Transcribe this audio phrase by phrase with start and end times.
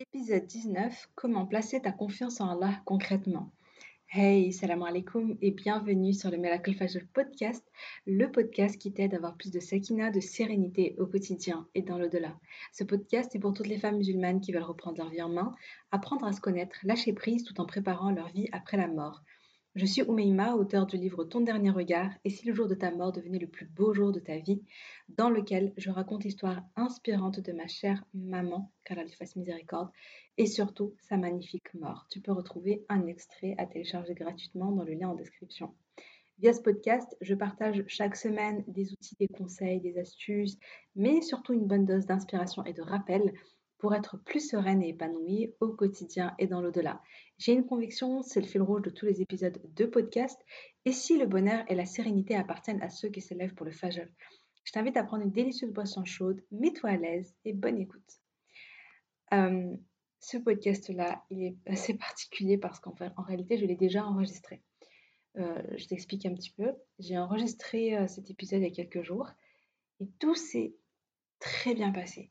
[0.00, 3.52] Épisode 19 Comment placer ta confiance en Allah concrètement
[4.08, 7.62] Hey, salam alaikum et bienvenue sur le Miracle Fajr podcast,
[8.06, 11.98] le podcast qui t'aide à avoir plus de sakina, de sérénité au quotidien et dans
[11.98, 12.34] l'au-delà.
[12.72, 15.54] Ce podcast est pour toutes les femmes musulmanes qui veulent reprendre leur vie en main,
[15.92, 19.22] apprendre à se connaître, lâcher prise tout en préparant leur vie après la mort.
[19.76, 22.90] Je suis Oumeima, auteur du livre Ton dernier regard et si le jour de ta
[22.90, 24.64] mort devenait le plus beau jour de ta vie,
[25.08, 29.88] dans lequel je raconte l'histoire inspirante de ma chère maman, qu'Allah lui fasse miséricorde,
[30.38, 32.08] et surtout sa magnifique mort.
[32.10, 35.72] Tu peux retrouver un extrait à télécharger gratuitement dans le lien en description.
[36.40, 40.58] Via ce podcast, je partage chaque semaine des outils, des conseils, des astuces,
[40.96, 43.32] mais surtout une bonne dose d'inspiration et de rappel
[43.80, 47.02] pour être plus sereine et épanouie au quotidien et dans l'au-delà.
[47.38, 50.38] J'ai une conviction, c'est le fil rouge de tous les épisodes de podcast.
[50.84, 53.72] Et si le bonheur et la sérénité appartiennent à ceux qui se lèvent pour le
[53.72, 54.06] fajr,
[54.64, 58.20] je t'invite à prendre une délicieuse boisson chaude, mets-toi à l'aise et bonne écoute.
[59.32, 59.74] Euh,
[60.20, 64.62] ce podcast-là, il est assez particulier parce qu'en en réalité, je l'ai déjà enregistré.
[65.38, 66.70] Euh, je t'explique un petit peu.
[66.98, 69.30] J'ai enregistré euh, cet épisode il y a quelques jours
[70.00, 70.74] et tout s'est
[71.38, 72.30] très bien passé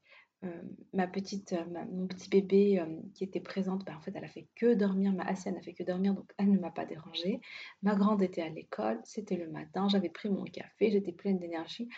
[0.94, 1.54] ma petite,
[1.92, 5.12] mon petit bébé qui était présente, bah, en fait, elle a fait que dormir.
[5.14, 7.42] Ma Asienne n'a fait que dormir, donc elle ne m'a pas dérangée.
[7.82, 11.90] Ma grande était à l'école, c'était le matin, j'avais pris mon café, j'étais pleine d'énergie.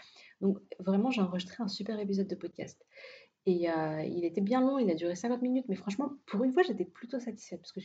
[0.42, 2.84] Donc vraiment, j'ai enregistré un super épisode de podcast.
[3.46, 3.68] Et
[4.08, 6.86] il était bien long, il a duré 50 minutes, mais franchement, pour une fois, j'étais
[6.86, 7.80] plutôt satisfaite parce que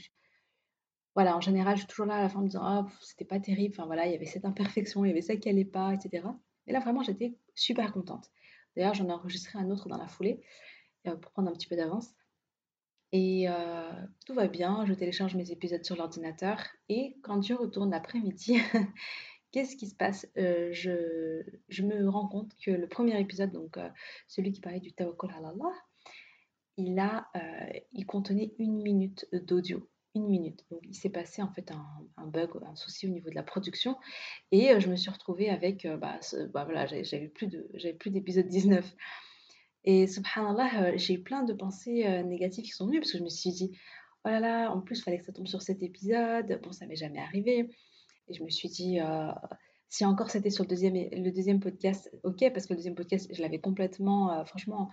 [1.15, 3.25] voilà, en général, je suis toujours là à la fin en me disant, oh, c'était
[3.25, 5.65] pas terrible, enfin voilà, il y avait cette imperfection, il y avait ça qui allait
[5.65, 6.29] pas, etc.
[6.67, 8.31] Et là, vraiment, j'étais super contente.
[8.77, 10.41] D'ailleurs, j'en ai enregistré un autre dans la foulée
[11.07, 12.15] euh, pour prendre un petit peu d'avance.
[13.13, 13.93] Et euh,
[14.27, 18.59] tout va bien, je télécharge mes épisodes sur l'ordinateur et quand je retourne l'après-midi,
[19.53, 20.27] qu'est-ce qui se passe?
[20.37, 23.79] Euh, je, me rends compte que le premier épisode, donc
[24.27, 25.31] celui qui parlait du tawakkul
[26.79, 30.65] il contenait une minute d'audio une minute.
[30.71, 33.97] Donc, il s'est passé en fait un, bug, un souci au niveau de la production.
[34.51, 36.19] Et euh, je me suis retrouvée avec, euh, bah,
[36.53, 38.95] bah, voilà, j'avais plus de, j'avais plus d'épisode 19.
[39.85, 43.25] Et subhanallah, euh, j'ai eu plein de pensées négatives qui sont venues parce que je
[43.25, 43.71] me suis dit,
[44.25, 46.61] oh là là, en plus, il fallait que ça tombe sur cet épisode.
[46.63, 47.71] Bon, ça m'est jamais arrivé.
[48.29, 48.99] Et je me suis dit,
[49.89, 53.29] si encore c'était sur le deuxième, le deuxième podcast, ok, parce que le deuxième podcast,
[53.33, 54.91] je l'avais complètement, franchement,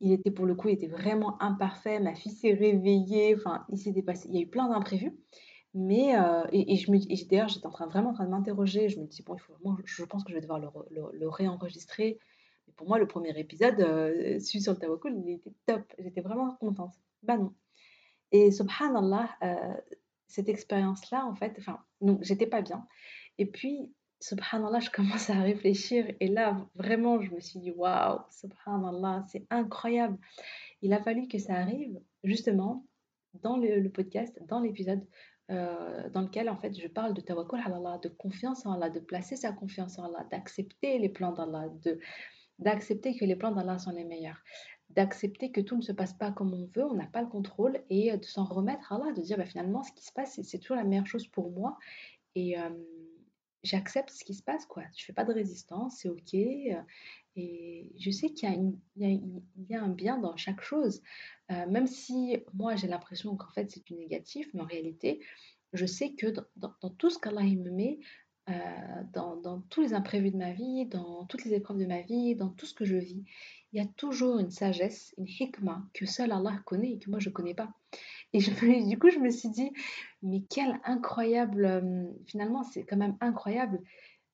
[0.00, 2.00] il était pour le coup, il était vraiment imparfait.
[2.00, 3.34] Ma fille s'est réveillée.
[3.36, 4.28] Enfin, il s'est dépassé.
[4.28, 5.16] Il y a eu plein d'imprévus.
[5.74, 8.88] Mais, euh, et, je me d'ailleurs, j'étais en train, vraiment en train de m'interroger.
[8.88, 9.54] Je me dis, bon, il faut
[9.84, 12.18] je pense que je vais devoir le, réenregistrer.
[12.66, 15.82] Mais pour moi, le premier épisode, euh, celui sur le Tawakul, il était top.
[15.98, 16.94] J'étais vraiment contente.
[17.22, 17.52] Bah non.
[18.30, 19.74] Et subhanallah, euh,
[20.28, 22.86] cette expérience-là, en fait, enfin, donc j'étais pas bien.
[23.38, 23.92] Et puis,
[24.24, 29.46] subhanallah, je commence à réfléchir et là, vraiment, je me suis dit, waouh, subhanallah, c'est
[29.50, 30.16] incroyable.
[30.80, 32.86] Il a fallu que ça arrive justement
[33.42, 35.04] dans le, podcast, dans l'épisode
[35.50, 39.00] euh, dans lequel en fait je parle de tawakkul Allah, de confiance en Allah, de
[39.00, 41.66] placer sa confiance en Allah, d'accepter les plans d'Allah,
[42.58, 44.42] d'accepter que les plans d'Allah sont les meilleurs,
[44.88, 47.78] d'accepter que tout ne se passe pas comme on veut, on n'a pas le contrôle
[47.90, 50.58] et de s'en remettre à Allah, de dire bah, finalement ce qui se passe c'est
[50.58, 51.76] toujours la meilleure chose pour moi
[52.34, 52.70] et euh,
[53.64, 54.84] j'accepte ce qui se passe, quoi.
[54.96, 56.34] Je fais pas de résistance, c'est ok.
[56.34, 56.80] Euh,
[57.36, 58.48] et je sais qu'il
[58.96, 59.20] y,
[59.68, 61.02] y, a un bien dans chaque chose.
[61.50, 65.20] Euh, même si moi j'ai l'impression qu'en fait c'est du négatif, mais en réalité,
[65.72, 67.98] je sais que dans, tout ce qu'Allah me met,
[68.48, 68.52] euh,
[69.12, 72.36] dans, dans, tous les imprévus de ma vie, dans toutes les épreuves de ma vie,
[72.36, 73.24] dans tout ce que je vis,
[73.72, 77.18] il y a toujours une sagesse, une hikmah que seul Allah connaît et que moi
[77.18, 77.74] je ne connais pas.
[78.34, 79.70] Et du coup, je me suis dit,
[80.22, 83.80] mais quel incroyable, euh, finalement, c'est quand même incroyable.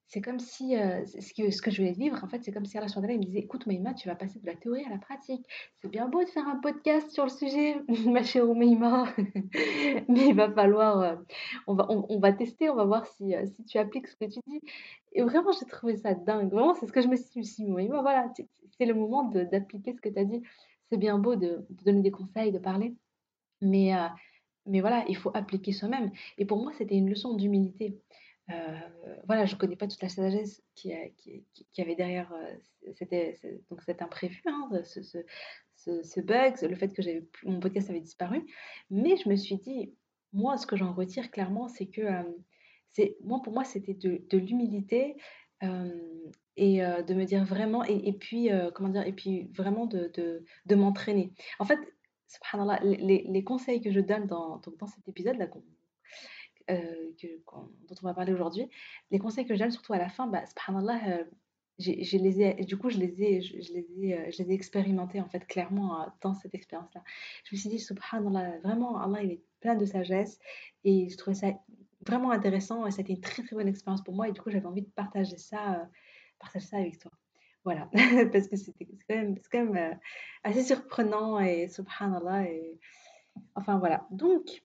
[0.07, 2.65] C'est comme si, euh, ce, que, ce que je voulais vivre, en fait, c'est comme
[2.65, 4.99] si Allah il me disait, écoute Maïma, tu vas passer de la théorie à la
[4.99, 5.45] pratique.
[5.81, 9.05] C'est bien beau de faire un podcast sur le sujet, ma chère Maïma,
[10.09, 11.17] mais il va falloir, euh,
[11.67, 14.41] on, va, on, va tester, on va voir si, si tu appliques ce que tu
[14.49, 14.63] dis.
[15.13, 16.51] Et vraiment, j'ai trouvé ça dingue.
[16.51, 18.33] Vraiment, c'est ce que je me suis dit, Maïma, voilà,
[18.79, 20.43] c'est le moment d'appliquer ce que tu as dit.
[20.89, 22.95] C'est bien beau de donner des conseils, de parler.
[23.61, 23.93] Mais,
[24.67, 26.11] mais voilà, il faut appliquer soi-même.
[26.39, 28.01] Et pour moi, c'était une leçon d'humilité.
[29.27, 30.93] Voilà, je ne connais pas toute la sagesse qui,
[31.73, 32.33] qui, avait derrière
[32.95, 33.39] c'était,
[33.71, 35.01] donc cet imprévu, hein, ce,
[35.77, 37.03] ce, bug, le fait que
[37.45, 38.47] mon podcast avait disparu.
[38.91, 39.95] Mais je me suis dit,
[40.33, 42.03] moi, ce que j'en retire clairement, c'est que
[43.23, 45.17] moi, pour moi, c'était de, de l'humilité
[46.57, 50.45] et de me dire vraiment, et, et puis, comment dire, et puis vraiment de, de,
[50.67, 51.33] de m'entraîner.
[51.59, 51.79] En fait,
[52.31, 55.47] subhanallah, les, conseils que je donne dans, cet épisode-là,
[56.71, 57.11] euh,
[57.89, 58.69] dont on va parler aujourd'hui,
[59.11, 61.25] les conseils que je donne, surtout à la fin, bah, subhanallah, euh,
[61.79, 65.21] je les du coup, je les ai, je, les ai, euh, je les ai expérimentés
[65.21, 67.03] en fait clairement euh, dans cette expérience-là.
[67.45, 70.39] Je me suis dit, subhanallah, vraiment, Allah, il est plein de sagesse
[70.85, 71.49] et je trouvais ça
[72.07, 74.67] vraiment intéressant et c'était une très très bonne expérience pour moi et du coup, j'avais
[74.67, 75.89] envie de partager ça,
[76.39, 77.11] partager ça avec toi.
[77.65, 77.91] Voilà,
[78.33, 79.99] parce que c'était quand même, quand même
[80.45, 82.79] assez surprenant et subhanallah et
[83.55, 84.07] enfin voilà.
[84.11, 84.63] Donc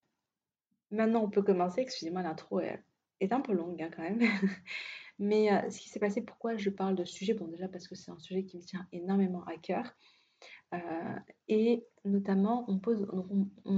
[0.91, 1.81] maintenant, on peut commencer.
[1.81, 2.79] Excusez-moi, l'intro est,
[3.19, 4.21] est, un peu longue hein, quand même.
[5.19, 7.33] Mais euh, ce qui s'est passé, pourquoi je parle de sujet?
[7.33, 9.95] Bon, déjà parce que c'est un sujet qui me tient énormément à cœur.
[10.73, 11.15] Euh,
[11.47, 13.07] et notamment, on pose,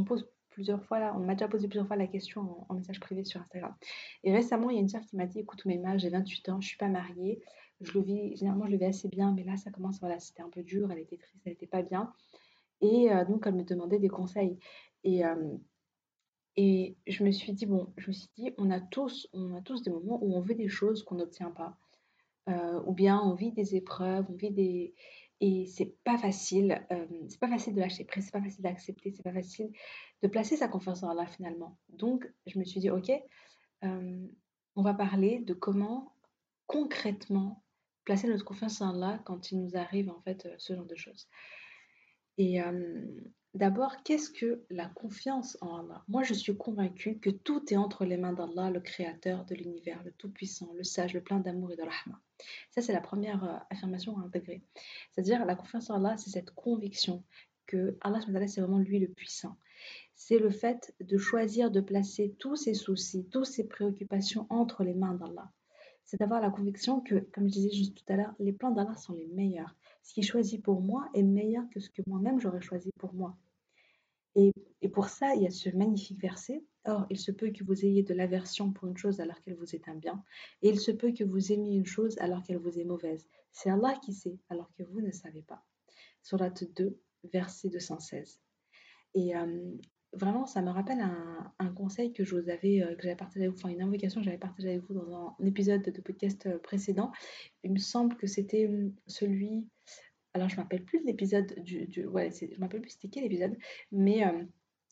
[0.05, 3.39] pose plusieurs fois, on m'a déjà posé plusieurs fois la question en, message privé sur
[3.39, 3.75] Instagram.
[4.23, 6.61] Et récemment, il y a une sœur qui m'a dit Écoute, Méma, j'ai 28 ans,
[6.61, 7.39] je suis pas mariée.
[7.81, 10.41] Je le vis, généralement, je le vis assez bien, mais là, ça commence, voilà, c'était
[10.41, 12.13] un peu dur, elle était triste, elle n'était pas bien.
[12.81, 14.57] Et euh, donc, elle me demandait des conseils.
[15.03, 15.23] Et
[16.57, 19.61] et je me suis dit, bon, je me suis dit, on a tous, on a
[19.61, 21.77] tous des moments où on veut des choses qu'on n'obtient pas.
[22.49, 24.93] Euh, ou bien on vit des épreuves, on vit des...
[25.39, 29.11] Et c'est pas facile, euh, c'est pas facile de lâcher prise, c'est pas facile d'accepter,
[29.11, 29.71] c'est pas facile
[30.23, 31.77] de placer sa confiance en Allah finalement.
[31.89, 33.11] Donc je me suis dit, ok,
[33.83, 34.27] euh,
[34.75, 36.15] on va parler de comment
[36.65, 37.63] concrètement
[38.07, 41.27] placer notre confiance en Allah quand il nous arrive en fait ce genre de choses.
[42.37, 42.61] Et
[43.57, 46.03] D'abord, qu'est-ce que la confiance en Allah?
[46.07, 49.99] Moi, je suis convaincue que tout est entre les mains d'Allah, le Créateur de l'univers,
[50.03, 52.21] le Tout-Puissant, le Sage, le plein d'amour et de rahma.
[52.69, 54.61] Ça, c'est la première euh, affirmation à intégrer.
[55.09, 57.23] C'est-à-dire, la confiance en Allah, c'est cette conviction
[57.65, 59.57] que Allah, c'est vraiment lui le puissant.
[60.13, 64.93] C'est le fait de choisir de placer tous ses soucis, toutes ses préoccupations entre les
[64.93, 65.51] mains d'Allah.
[66.07, 68.95] C'est d'avoir la conviction que, comme je disais juste tout à l'heure, les plans d'Allah
[68.95, 69.75] sont les meilleurs.
[70.03, 73.13] Ce qui est choisi pour moi est meilleur que ce que moi-même j'aurais choisi pour
[73.13, 73.37] moi.
[74.35, 74.53] Et,
[74.93, 76.63] pour ça, il y a ce magnifique verset.
[76.85, 79.75] Or, il se peut que vous ayez de l'aversion pour une chose alors qu'elle vous
[79.75, 80.23] est un bien,
[80.61, 83.27] et il se peut que vous aimiez une chose alors qu'elle vous est mauvaise.
[83.51, 85.65] C'est Allah qui sait, alors que vous ne savez pas.
[86.21, 88.39] Surat 2, verset 216.
[89.15, 89.71] Et euh,
[90.13, 93.69] vraiment, ça me rappelle un, conseil que je euh, que j'avais partagé avec vous, enfin
[93.69, 97.11] une invocation que j'avais partagée avec vous dans un épisode de podcast euh, précédent.
[97.63, 99.67] Il me semble que c'était hum, celui
[100.33, 102.05] alors, je ne m'appelle plus l'épisode du.
[102.05, 103.57] Ouais, je ne m'appelle plus c'était quel épisode,
[103.91, 104.43] mais euh,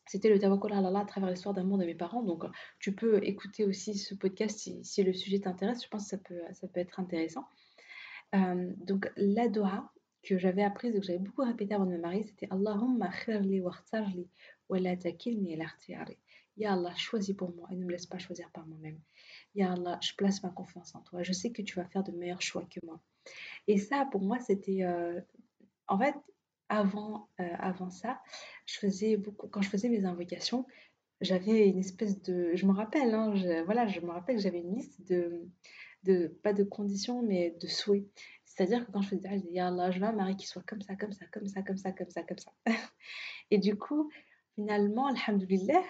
[0.07, 2.23] c'était le Tawakkul Allah à travers l'histoire d'amour de mes parents.
[2.23, 2.45] Donc,
[2.79, 5.83] tu peux écouter aussi ce podcast si, le sujet t'intéresse.
[5.83, 7.45] Je pense que ça peut, ça peut être intéressant.
[8.33, 9.91] Donc, la doha
[10.25, 13.62] que j'avais apprise et que j'avais beaucoup répété avant de me marier, c'était Allahumma khirli
[13.62, 13.74] wa
[14.69, 15.57] wa la takilni
[16.57, 19.00] Ya Allah, choisis pour moi et ne me laisse pas choisir par moi-même.
[19.56, 21.22] Ya Allah, je place ma confiance en toi.
[21.22, 23.01] Je sais que tu vas faire de meilleurs choix que moi.
[23.68, 24.83] Et ça, pour moi, c'était...
[24.83, 25.19] Euh,
[25.88, 26.16] en fait,
[26.69, 28.22] avant, euh, avant ça,
[28.66, 29.48] je faisais beaucoup...
[29.50, 30.66] Quand je faisais mes invocations,
[31.19, 32.51] j'avais une espèce de...
[32.56, 35.45] Je me rappelle, hein, je, voilà, je me rappelle que j'avais une liste de,
[36.05, 36.27] de...
[36.43, 38.05] Pas de conditions, mais de souhaits.
[38.45, 40.63] C'est-à-dire que quand je faisais ça, je disais, Allah, je veux un mari qui soit
[40.65, 42.51] comme ça, comme ça, comme ça, comme ça, comme ça, comme ça.
[43.51, 44.09] et du coup,
[44.55, 45.83] finalement, alhamdoulilah,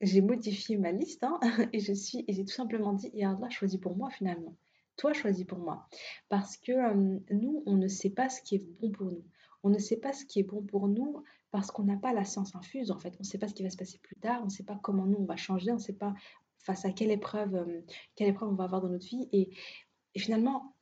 [0.00, 1.38] j'ai modifié ma liste hein,
[1.72, 4.56] et je suis et j'ai tout simplement dit, Ya Allah, choisis pour moi finalement.
[4.96, 5.88] Toi, choisis pour moi.
[6.28, 6.72] Parce que
[7.32, 9.24] nous, on ne sait pas ce qui est bon pour nous.
[9.62, 12.24] On ne sait pas ce qui est bon pour nous parce qu'on n'a pas la
[12.24, 13.14] science infuse, en fait.
[13.18, 14.40] On ne sait pas ce qui va se passer plus tard.
[14.42, 15.70] On ne sait pas comment nous, on va changer.
[15.70, 16.14] On ne sait pas
[16.62, 17.82] face à quelle épreuve,
[18.16, 19.28] quelle épreuve on va avoir dans notre vie.
[19.32, 19.50] Et,
[20.16, 20.76] finalement,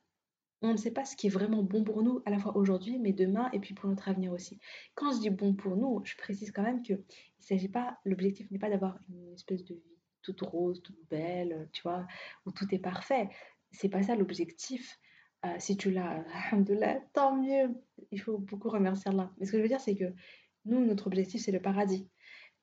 [0.63, 2.99] on ne sait pas ce qui est vraiment bon pour nous, à la fois aujourd'hui,
[2.99, 4.59] mais demain, et puis pour notre avenir aussi.
[4.95, 8.51] Quand je dis bon pour nous, je précise quand même que il s'agit pas, l'objectif
[8.51, 9.83] n'est pas d'avoir une espèce de vie
[10.23, 12.07] toute rose, toute belle, tu vois,
[12.45, 13.31] où tout est parfait
[13.73, 14.99] c'est pas ça l'objectif.
[15.47, 16.25] Euh, si tu l'as,
[17.13, 17.75] tant mieux.
[18.11, 19.33] Il faut beaucoup remercier Allah.
[19.39, 20.13] Mais ce que je veux dire, c'est que
[20.65, 22.09] nous, notre objectif, c'est le paradis.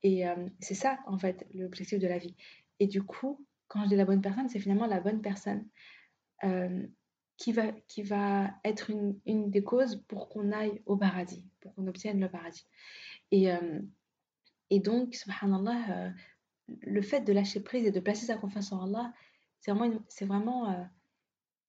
[0.04, 2.36] Et euh, c'est ça, en fait, l'objectif de la vie.
[2.80, 5.68] Et du coup, quand je dis la bonne personne, c'est finalement la bonne personne
[6.44, 6.86] euh,
[7.38, 11.74] qui, va, qui va être une, une des causes pour qu'on aille au paradis, pour
[11.76, 12.66] qu'on obtienne le paradis.
[13.32, 13.50] Et,
[14.70, 16.14] et donc, subhanallah,
[16.68, 19.14] le fait de lâcher prise et de placer sa confiance en Allah,
[19.60, 20.88] c'est vraiment, c'est vraiment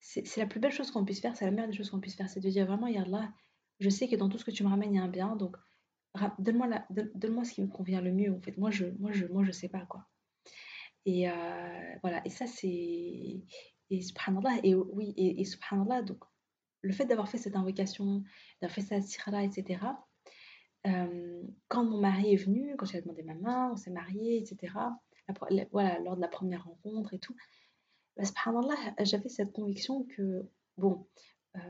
[0.00, 2.14] c'est la plus belle chose qu'on puisse faire, c'est la meilleure des choses qu'on puisse
[2.14, 3.32] faire, c'est de dire vraiment, là,
[3.80, 5.36] je sais que dans tout ce que tu me ramènes, il y a un bien,
[5.36, 5.56] donc
[6.38, 8.56] donne-moi donne ce qui me convient le mieux, en fait.
[8.56, 10.06] Moi, je moi, je, moi, je sais pas, quoi.
[11.08, 11.32] Et euh,
[12.02, 13.42] voilà, et ça, c'est...
[13.90, 16.22] Et subhanallah, et oui, et, subhanallah, donc,
[16.82, 18.22] le fait d'avoir fait cette invocation,
[18.60, 19.80] d'avoir fait cette sirala, etc.,
[20.86, 24.74] euh, quand mon mari est venu, quand j'ai demandé ma main, on s'est mariés, etc.,
[25.70, 27.34] voilà, lors de la première rencontre et tout,
[28.18, 30.46] bah, subhanallah, j'avais cette conviction que,
[30.76, 31.06] bon,
[31.56, 31.60] euh,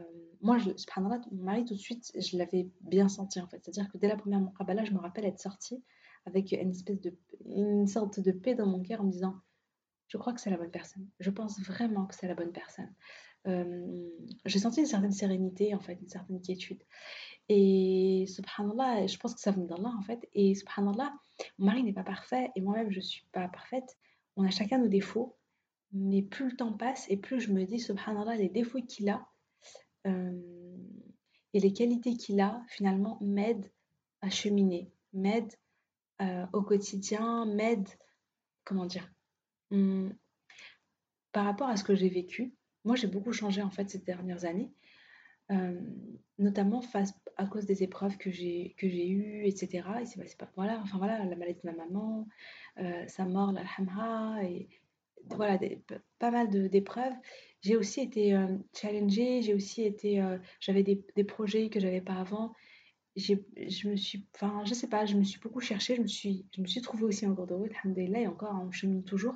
[0.40, 3.60] moi, je, subhanallah, mon mari, tout de suite, je l'avais bien senti en fait.
[3.62, 5.84] C'est-à-dire que dès la première là je me rappelle être sortie
[6.28, 9.36] avec une espèce de, une sorte de paix dans mon cœur en me disant,
[10.08, 11.06] je crois que c'est la bonne personne.
[11.20, 12.92] Je pense vraiment que c'est la bonne personne.
[14.44, 16.82] j'ai senti une certaine sérénité, en fait, une certaine quiétude.
[17.48, 20.28] Et subhanallah, je pense que ça vient d'Allah, en fait.
[20.34, 21.12] Et subhanallah,
[21.58, 23.96] mon mari n'est pas parfait et moi-même, je suis pas parfaite.
[24.36, 25.36] On a chacun nos défauts.
[25.92, 29.26] Mais plus le temps passe et plus je me dis, subhanallah, les défauts qu'il a
[31.54, 33.70] et les qualités qu'il a, finalement, m'aident
[34.20, 35.54] à cheminer, m'aident
[36.52, 37.88] au quotidien, m'aident,
[38.64, 39.10] comment dire,
[39.70, 40.10] mmh,
[41.32, 42.54] par rapport à ce que j'ai vécu.
[42.84, 44.72] Moi, j'ai beaucoup changé, en fait, ces dernières années.
[46.38, 49.88] notamment face à cause des épreuves que j'ai que j'ai eues, etc.
[50.00, 52.28] Et c'est pas, voilà, enfin voilà, la maladie de ma maman,
[53.06, 54.68] sa mort, l'alhamha, et
[55.30, 55.58] voilà,
[56.18, 57.14] pas mal d'épreuves.
[57.62, 58.38] J'ai aussi été
[58.74, 60.22] challengée, j'ai aussi été,
[60.60, 62.54] j'avais des, des, projets que j'avais pas avant.
[63.18, 66.46] Je me suis, enfin, je sais pas, je me suis beaucoup cherchée, je me suis,
[66.54, 69.34] je me suis trouvée aussi en cours de route, et encore, en chemine toujours.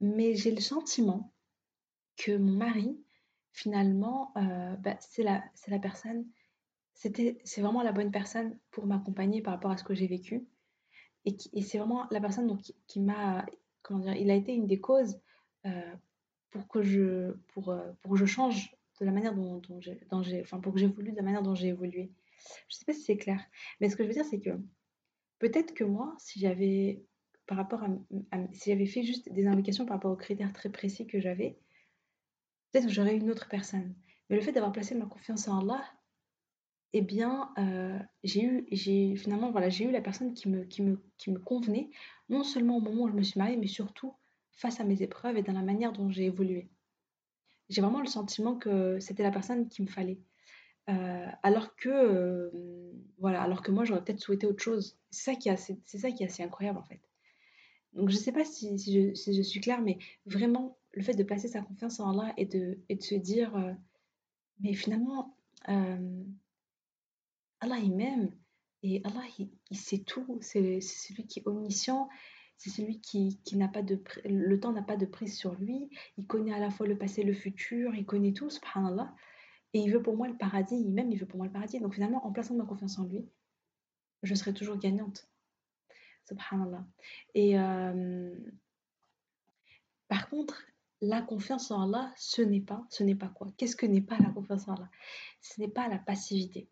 [0.00, 1.32] Mais j'ai le sentiment
[2.16, 2.98] que mon mari,
[3.52, 5.42] finalement, bah, c'est la,
[5.80, 6.26] personne,
[6.94, 10.46] c'est vraiment la bonne personne pour m'accompagner par rapport à ce que j'ai vécu.
[11.24, 13.44] Et, c'est vraiment la personne donc, qui m'a
[13.82, 15.18] comment dire, il a été une des causes
[15.66, 15.94] euh,
[16.50, 20.40] pour que je pour, euh, pour que je change de la manière dont, dont j'ai
[20.42, 22.12] enfin pour que j'évolue de la manière dont j'ai évolué.
[22.68, 23.44] Je sais pas si c'est clair,
[23.80, 24.50] mais ce que je veux dire c'est que
[25.38, 27.02] peut-être que moi si j'avais
[27.46, 27.88] par rapport à,
[28.52, 31.58] si j'avais fait juste des indications par rapport aux critères très précis que j'avais,
[32.70, 33.94] peut-être que j'aurais une autre personne.
[34.28, 35.82] Mais le fait d'avoir placé ma confiance en Allah,
[36.92, 40.82] eh bien, euh, j'ai eu, j'ai finalement, voilà, j'ai eu la personne qui me, qui
[40.82, 41.90] me, qui me convenait,
[42.28, 44.14] non seulement au moment où je me suis mariée, mais surtout
[44.52, 46.70] face à mes épreuves et dans la manière dont j'ai évolué.
[47.68, 50.20] J'ai vraiment le sentiment que c'était la personne qu'il me fallait.
[50.88, 52.50] Euh, alors que, euh,
[53.18, 54.98] voilà, alors que moi, j'aurais peut-être souhaité autre chose.
[55.10, 57.00] C'est ça qui est assez, c'est ça qui est assez incroyable, en fait.
[57.92, 61.48] Donc, je ne sais pas si, je, suis claire, mais vraiment, le fait de placer
[61.48, 63.52] sa confiance en Allah et de, se dire,
[64.60, 65.36] mais finalement,
[67.60, 68.30] Allah, il m'aime.
[68.82, 70.38] Et Allah, il, sait tout.
[70.40, 72.08] C'est celui qui est omniscient.
[72.56, 74.02] C'est celui qui, n'a pas de...
[74.24, 75.90] Le temps n'a pas de prise sur lui.
[76.16, 77.94] Il connaît à la fois le passé, le futur.
[77.94, 79.14] Il connaît tout, subhanallah.
[79.72, 80.84] Et il veut pour moi le paradis.
[80.88, 81.80] M'aime, il veut pour moi le paradis.
[81.80, 83.28] Donc finalement, en plaçant ma confiance en lui,
[84.22, 85.28] je serai toujours gagnante.
[86.28, 86.84] Subhanallah.
[87.34, 88.34] Et euh,
[90.08, 90.62] par contre,
[91.00, 93.48] la confiance en Allah, ce n'est pas, ce n'est pas quoi?
[93.56, 94.90] Qu'est-ce que n'est pas la confiance en Allah?
[95.40, 96.68] Ce n'est pas la passivité.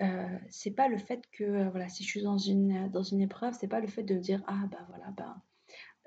[0.00, 3.20] Euh, c'est pas le fait que euh, voilà si je suis dans une dans une
[3.20, 5.36] épreuve c'est pas le fait de dire ah bah voilà bah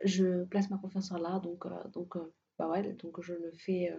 [0.03, 2.17] je place ma confiance en là donc euh, donc
[2.57, 3.95] bah ouais donc je ne fais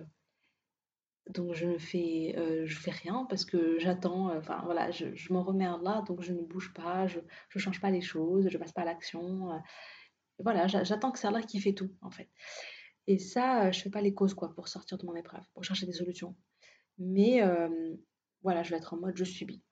[1.29, 2.35] donc je ne fais
[2.67, 6.33] je fais rien parce que j'attends enfin voilà je, je m'en remets là donc je
[6.33, 7.19] ne bouge pas je
[7.49, 9.61] je change pas les choses je passe pas à l'action
[10.39, 12.29] voilà j'attends que c'est Allah qui fait tout en fait
[13.09, 15.87] et ça je fais pas les causes quoi pour sortir de mon épreuve pour chercher
[15.87, 16.37] des solutions
[16.99, 17.43] mais
[18.43, 19.65] voilà je vais être en mode je subis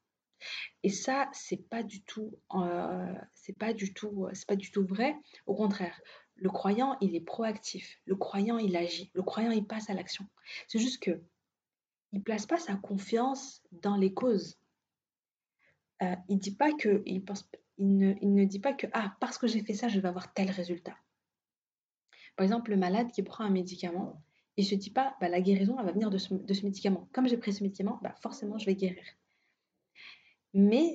[0.82, 4.84] et ça, c'est pas du tout, euh, c'est pas du tout, c'est pas du tout
[4.84, 5.16] vrai.
[5.46, 5.98] Au contraire,
[6.36, 7.98] le croyant, il est proactif.
[8.04, 9.10] Le croyant, il agit.
[9.14, 10.26] Le croyant, il passe à l'action.
[10.68, 11.22] C'est juste que
[12.14, 14.56] il place pas sa confiance dans les causes.
[16.02, 19.36] Euh, il dit pas que, il pense, il ne, ne dit pas que ah parce
[19.36, 20.96] que j'ai fait ça, je vais avoir tel résultat.
[22.36, 24.22] Par exemple, le malade qui prend un médicament,
[24.56, 27.08] il se dit pas bah, la guérison, elle va venir de ce, médicament.
[27.12, 29.04] Comme j'ai pris ce médicament, bah, forcément, je vais guérir.
[30.52, 30.94] Mais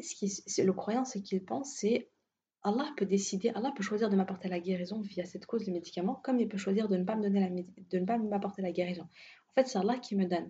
[0.58, 2.10] le croyant, ce qu'il pense, c'est
[2.64, 6.16] Allah peut décider, Allah peut choisir de m'apporter la guérison via cette cause, le médicament,
[6.16, 9.04] comme il peut choisir de ne pas me donner de ne pas m'apporter la guérison.
[9.04, 10.50] En fait, c'est Allah qui me donne.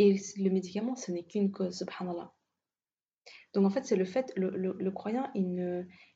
[0.00, 2.32] Et le médicament, ce n'est qu'une cause, subhanallah.
[3.52, 5.60] Donc en fait, c'est le fait, le, croyant, il n'y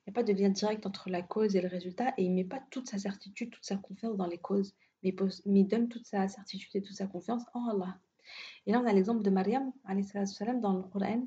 [0.06, 2.44] a pas de lien direct entre la cause et le résultat, et il ne met
[2.44, 4.72] pas toute sa certitude, toute sa confiance dans les causes,
[5.02, 5.12] mais,
[5.46, 7.98] mais il donne toute sa certitude et toute sa confiance en Allah.
[8.66, 11.26] Et là, on a l'exemple de Mariam, dans le Coran,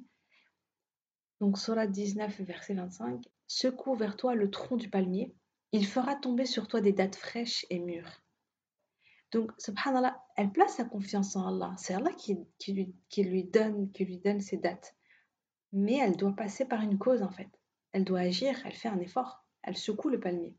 [1.41, 3.21] donc Surah 19, verset 25.
[3.47, 5.35] Secoue vers toi le tronc du palmier,
[5.74, 8.25] il fera tomber sur toi des dattes fraîches et mûres.
[9.35, 11.73] Donc, subhanallah, elle place sa confiance en Allah.
[11.77, 12.37] C'est Allah qui,
[12.69, 14.95] lui, donne, qui ces dates.
[15.73, 17.49] Mais elle doit passer par une cause, en fait.
[17.91, 19.43] Elle doit agir, elle fait un effort.
[19.61, 20.55] Elle secoue le palmier.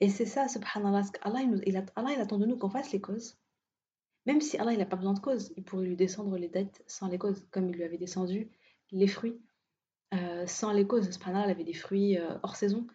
[0.00, 3.00] Et c'est ça, subhanallah, Allah, il, il, Allah, il attend de nous qu'on fasse les
[3.00, 3.38] causes.
[4.26, 6.84] Même si Allah, il n'a pas besoin de cause, il pourrait lui descendre les dettes
[6.86, 8.50] sans les causes, comme il lui avait descendu
[8.90, 9.40] les fruits
[10.12, 11.10] euh, sans les causes.
[11.10, 12.86] Subhanallah, elle avait des fruits euh, hors saison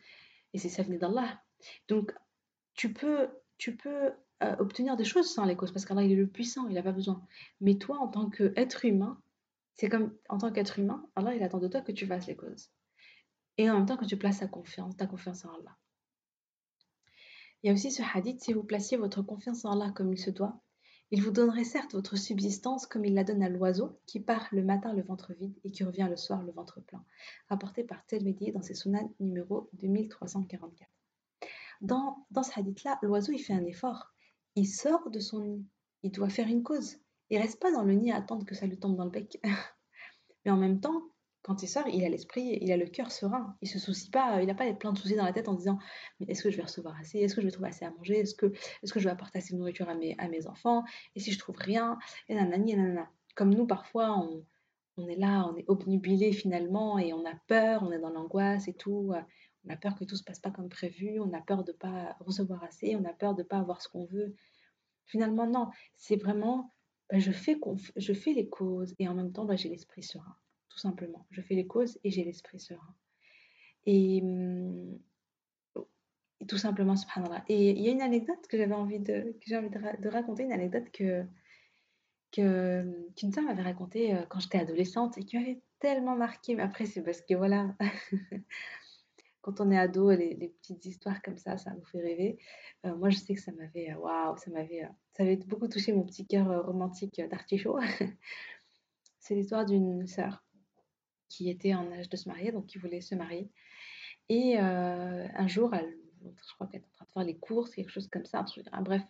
[0.54, 1.42] et c'est ça venait d'Allah.
[1.88, 2.14] Donc,
[2.76, 4.14] tu peux, tu peux
[4.44, 6.84] euh, obtenir des choses sans les causes parce qu'Allah, il est le puissant, il n'a
[6.84, 7.26] pas besoin.
[7.62, 9.22] Mais toi, en tant qu'être humain,
[9.76, 12.36] c'est comme en tant qu'être humain, Allah, il attend de toi que tu fasses les
[12.36, 12.70] causes.
[13.58, 15.78] Et en même temps que tu places ta confiance, en Allah.
[17.64, 20.20] Il y a aussi ce hadith, si vous placiez votre confiance en Allah comme il
[20.20, 20.62] se doit,
[21.12, 24.64] Il vous donnerait certes votre subsistance comme il la donne à l'oiseau qui part le
[24.64, 27.06] matin le ventre vide et qui revient le soir le ventre plein,
[27.48, 30.90] rapporté par Tirmidhi dans ses sunan numéro 2344.
[31.82, 34.15] Dans, dans ce hadith-là, l'oiseau il fait un effort.
[34.56, 35.66] Il sort de son nid.
[36.04, 36.98] Il doit faire une cause.
[37.30, 39.40] Il reste pas dans le nid à attendre que ça lui tombe dans le bec.
[40.46, 41.02] Mais en même temps,
[41.42, 43.56] quand il sort, il a l'esprit, il a le cœur serein.
[43.62, 45.78] Il se soucie pas, il n'a pas plein de soucis dans la tête en disant
[46.20, 47.20] mais est-ce que je vais recevoir assez?
[47.20, 48.20] Est-ce que je vais trouver assez à manger?
[48.20, 50.84] Est-ce que, est que je vais apporter assez de nourriture à mes, à mes enfants?
[51.16, 52.00] Et si je trouve rien?
[52.30, 53.10] Et nanani, et nanana.
[53.36, 54.46] Comme nous, parfois, on,
[54.98, 58.68] on est là, on est obnubilé finalement et on a peur, on est dans l'angoisse
[58.68, 59.14] et tout.
[59.66, 62.16] On a peur que tout se passe pas comme prévu, on a peur de pas
[62.20, 64.36] recevoir assez, on a peur de pas avoir ce qu'on veut.
[65.06, 66.74] Finalement, non, c'est vraiment,
[67.10, 67.58] bah, je, fais
[68.34, 70.36] les causes et en même temps, bah, j'ai l'esprit serein
[70.76, 71.26] tout simplement.
[71.32, 72.96] Je fais les causes et j'ai l'esprit serein.
[73.86, 75.00] Et, hum,
[76.50, 77.46] tout simplement, subhanallah.
[77.48, 79.34] Et il y a une anecdote que j'avais envie de,
[80.10, 81.26] raconter, une anecdote que
[82.32, 86.56] qu'une femme m'avait racontée euh, quand j'étais adolescente et qui m'avait tellement marqué.
[86.56, 87.74] Mais après, c'est parce que voilà,
[89.46, 92.40] quand on est ado, les, petites histoires comme ça, ça nous fait rêver.
[92.86, 95.94] Euh, moi, je sais que ça m'avait, euh, waouh, ça m'avait, ça avait beaucoup touché
[95.94, 97.78] mon petit cœur romantique d'artichaut.
[99.20, 100.44] c'est l'histoire d'une sœur
[101.30, 103.52] qui était en âge de se marier, donc qui voulait se marier.
[104.30, 107.76] Et euh, un jour, elle, je crois qu'elle est en train de faire les courses,
[107.76, 109.04] quelque chose comme ça, un truc, bref,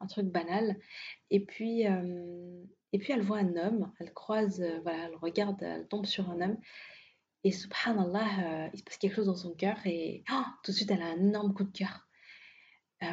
[0.00, 0.78] un, truc banal.
[1.30, 5.62] Et puis, euh, et puis elle voit un homme, elle croise, euh, voilà, elle regarde,
[5.62, 6.58] elle tombe sur un homme.
[7.44, 10.90] Et subhanallah, il se passe quelque chose dans son cœur et oh, tout de suite,
[10.90, 12.06] elle a un énorme coup de cœur.
[13.00, 13.10] elle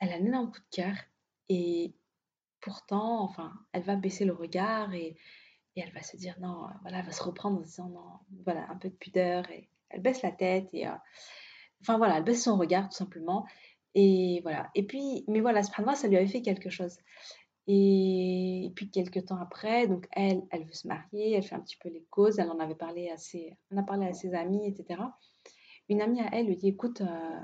[0.00, 0.94] a un énorme coup de cœur
[1.48, 1.94] et
[2.60, 5.16] pourtant, enfin, elle va baisser le regard et
[5.76, 8.18] et elle va se dire non, euh, voilà, elle va se reprendre en disant non,
[8.44, 9.48] voilà, un peu de pudeur.
[9.50, 10.86] Et elle baisse la tête et.
[10.86, 10.94] Euh,
[11.82, 13.46] enfin voilà, elle baisse son regard tout simplement.
[13.94, 14.70] Et voilà.
[14.74, 16.98] Et puis, mais voilà, ce ça lui avait fait quelque chose.
[17.66, 21.76] Et, puis quelques temps après, donc elle, elle veut se marier, elle fait un petit
[21.76, 24.66] peu les causes, elle en avait parlé à ses, on a parlé à ses amis,
[24.66, 25.00] etc.
[25.88, 27.40] Une amie à elle lui dit, écoute, euh,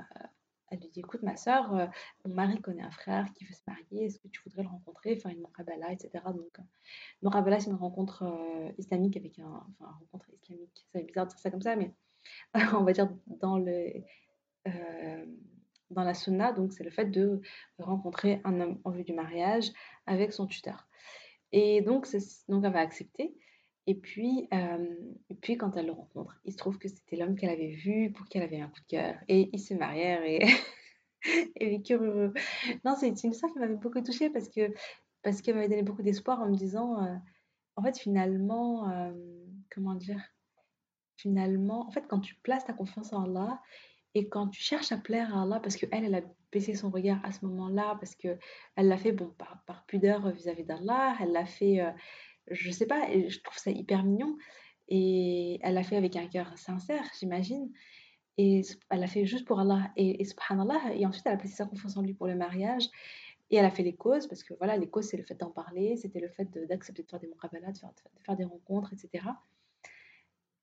[0.69, 1.87] elle lui dit écoute ma soeur, euh,
[2.25, 5.15] mon mari connaît un frère qui veut se marier, est-ce que tu voudrais le rencontrer,
[5.15, 6.23] faire une muqabala, etc.
[6.33, 11.31] Donc euh, c'est une rencontre euh, islamique avec un, enfin rencontre islamique, c'est bizarre de
[11.31, 11.93] dire ça comme ça, mais
[12.73, 13.93] on va dire dans le
[15.89, 17.41] dans la sunna, donc c'est le fait de
[17.79, 19.71] rencontrer un homme en vue du mariage
[20.05, 20.87] avec son tuteur.
[21.51, 22.07] Et donc,
[22.49, 23.35] donc elle va accepter.
[23.89, 24.49] Et puis,
[25.29, 28.11] et puis, quand elle le rencontre, il se trouve que c'était l'homme qu'elle avait vu,
[28.11, 29.15] pour qui elle avait un coup de cœur.
[29.29, 30.45] Et ils se marièrent et,
[31.55, 32.33] et vécurent heureux.
[32.83, 34.73] Non, c'est une histoire qui m'avait beaucoup touchée parce que
[35.23, 36.97] parce qu'elle m'avait donné beaucoup d'espoir en me disant,
[37.75, 39.13] en fait, finalement,
[39.69, 40.21] comment dire?
[41.15, 43.59] Finalement, en fait, quand tu places ta confiance en Allah
[44.17, 47.19] et quand tu cherches à plaire à Allah, parce qu'elle, elle a baissé son regard
[47.23, 48.39] à ce moment-là, parce qu'elle
[48.77, 49.33] l'a fait bon,
[49.65, 51.81] par, pudeur vis-à-vis d'Allah, elle l'a fait
[52.49, 54.37] je sais pas, je trouve ça hyper mignon.
[54.89, 57.71] Et elle l'a fait avec un cœur sincère, j'imagine.
[58.37, 59.91] Et elle l'a fait juste pour Allah.
[59.95, 62.83] Et, et subhanallah, et ensuite elle a placé sa confiance en lui pour le mariage.
[63.49, 65.51] Et elle a fait les causes, parce que voilà, les causes, c'est le fait d'en
[65.51, 68.91] parler, c'était le fait d'accepter de, faire des muqabalas, de faire, de faire des rencontres,
[68.93, 69.25] etc.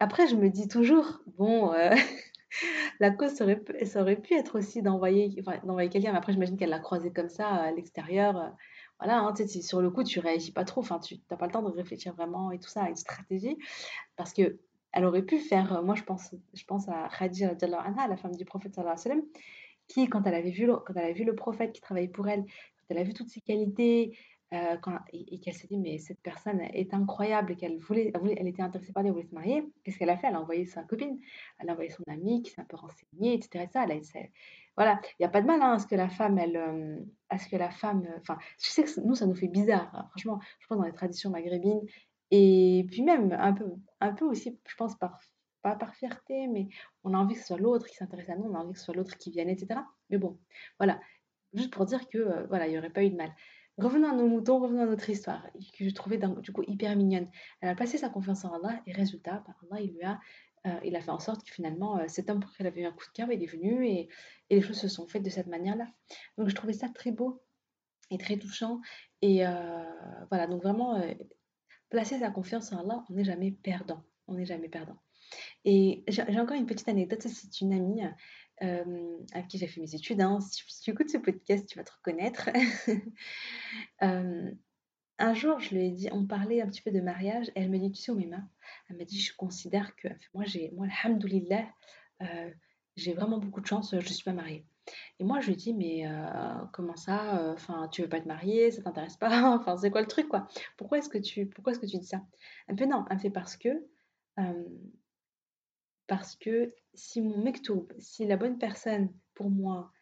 [0.01, 1.95] Après, je me dis toujours, bon, euh,
[3.01, 6.79] la cause, ça aurait, pu être aussi d'envoyer enfin, quelqu'un, mais après, j'imagine qu'elle l'a
[6.79, 8.55] croisé comme ça à l'extérieur
[9.01, 11.71] voilà, hein, sur le coup, tu réagis pas trop, tu n'as pas le temps de
[11.71, 13.57] réfléchir vraiment et tout ça une stratégie,
[14.17, 14.59] parce que
[14.93, 18.45] elle aurait pu faire, euh, moi je pense, je pense à Khadija, la femme du
[18.45, 18.79] prophète,
[19.89, 22.45] qui, quand elle, avait vu quand elle a vu le prophète qui travaillait pour elle,
[22.45, 24.17] quand elle a vu toutes ses qualités,
[24.55, 24.77] euh,
[25.13, 28.93] et, qu'elle s'est dit, mais cette personne est incroyable, et qu'elle voulait, elle, était intéressée
[28.93, 30.29] par lui, elle voulait se marier, qu'est-ce qu'elle a fait?
[30.29, 31.19] Elle a envoyé sa copine,
[31.59, 33.67] elle a envoyé son amie qui s'est un peu renseignée, etc.
[34.77, 37.39] voilà, il n'y a pas de mal hein, à ce que la femme, euh, à
[37.39, 40.07] ce que la femme, euh, enfin, je sais que nous, ça nous fait bizarre, hein,
[40.11, 41.83] franchement, je pense dans les traditions maghrébines,
[42.31, 43.67] et puis même un peu,
[44.01, 45.19] un peu aussi, je pense, par,
[45.63, 46.69] pas par fierté, mais
[47.03, 48.79] on a envie que ce soit l'autre qui s'intéresse à nous, on a envie que
[48.79, 49.81] ce soit l'autre qui vienne, etc.
[50.11, 50.39] Mais bon,
[50.79, 51.01] voilà,
[51.55, 53.33] juste pour dire que, voilà, il n'y aurait pas eu de mal.
[53.77, 55.45] Revenons à nos moutons, revenons à notre histoire,
[55.77, 57.29] que je trouvais du coup hyper mignonne.
[57.61, 60.21] Elle a passé sa confiance en Allah, et résultat, par Allah, il lui a
[60.67, 62.81] euh, il a fait en sorte que finalement, euh, cet homme pour qui elle avait
[62.81, 64.09] eu un coup de cœur, il est venu et,
[64.51, 65.87] les choses se sont faites de cette manière-là.
[66.39, 67.43] Donc je trouvais ça très beau
[68.11, 68.81] et très touchant.
[69.21, 69.85] Et euh,
[70.31, 71.03] voilà, donc vraiment,
[71.91, 74.03] placer sa confiance en Allah, on n'est jamais perdant.
[74.27, 74.97] On n'est jamais perdant.
[75.65, 78.03] Et j'ai encore une petite anecdote, c'est une amie
[79.33, 80.21] avec qui j'ai fait mes études.
[80.21, 80.41] Hein.
[80.41, 82.51] Si, tu écoutes ce podcast, tu vas te reconnaître.
[85.19, 87.71] un jour, je lui ai dit, on parlait un petit peu de mariage, et elle
[87.71, 88.43] me dit, tu sais, Oumima,
[88.89, 91.67] elle m'a dit, je considère que, moi, j'ai, moi, alhamdoulilah,
[92.23, 92.51] euh,
[92.97, 94.67] j'ai vraiment beaucoup de chance, je ne suis pas mariée.
[95.19, 97.53] Et moi, je lui dis, mais euh, comment ça?
[97.55, 99.29] Enfin, tu veux pas te marier, ça t'intéresse pas?
[99.59, 100.47] Enfin, c'est quoi le truc, quoi?
[100.77, 102.23] Pourquoi est-ce que tu, pourquoi est-ce que tu dis ça?
[102.69, 103.69] Me fait non, me fait parce que,
[104.39, 104.65] euh,
[106.07, 109.93] parce que si mon mektoub, si la bonne personne pour moi,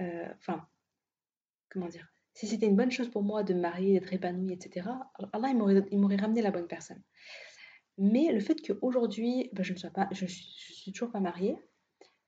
[0.00, 0.66] euh, enfin,
[1.70, 2.08] comment dire?
[2.34, 4.88] Si c'était une bonne chose pour moi de me marier, d'être épanouie, etc.,
[5.32, 7.02] Allah, il m'aurait, ramené la bonne personne.
[7.98, 11.56] Mais le fait qu'aujourd'hui, ben, je ne sois pas, je, suis- toujours pas mariée,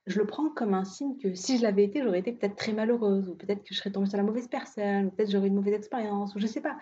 [0.05, 2.73] je le prends comme un signe que si je l'avais été, j'aurais été peut-être très
[2.73, 5.55] malheureuse, ou peut-être que je serais tombée sur la mauvaise personne, ou peut-être j'aurais une
[5.55, 6.77] mauvaise expérience, ou je sais pas.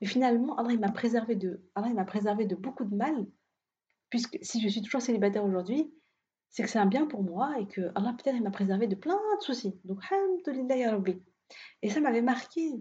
[0.00, 3.26] Mais finalement, Allah, m'a préservé de, Allah, il m'a préservé de beaucoup de mal,
[4.10, 5.92] puisque si je suis toujours célibataire aujourd'hui,
[6.50, 9.14] c'est que c'est un bien pour moi et que Allah, peut-être, m'a préservé de plein
[9.38, 9.78] de soucis.
[9.84, 11.20] Donc, alhamdulillah ya Rabbi.
[11.82, 12.72] Et ça m'avait marqué.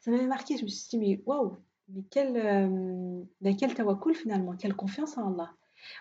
[0.00, 0.56] Ça m'avait marqué.
[0.58, 1.56] Je me suis dit, mais waouh,
[1.88, 5.54] mais quel, euh, mais quel tawakkul finalement, quelle confiance en Allah.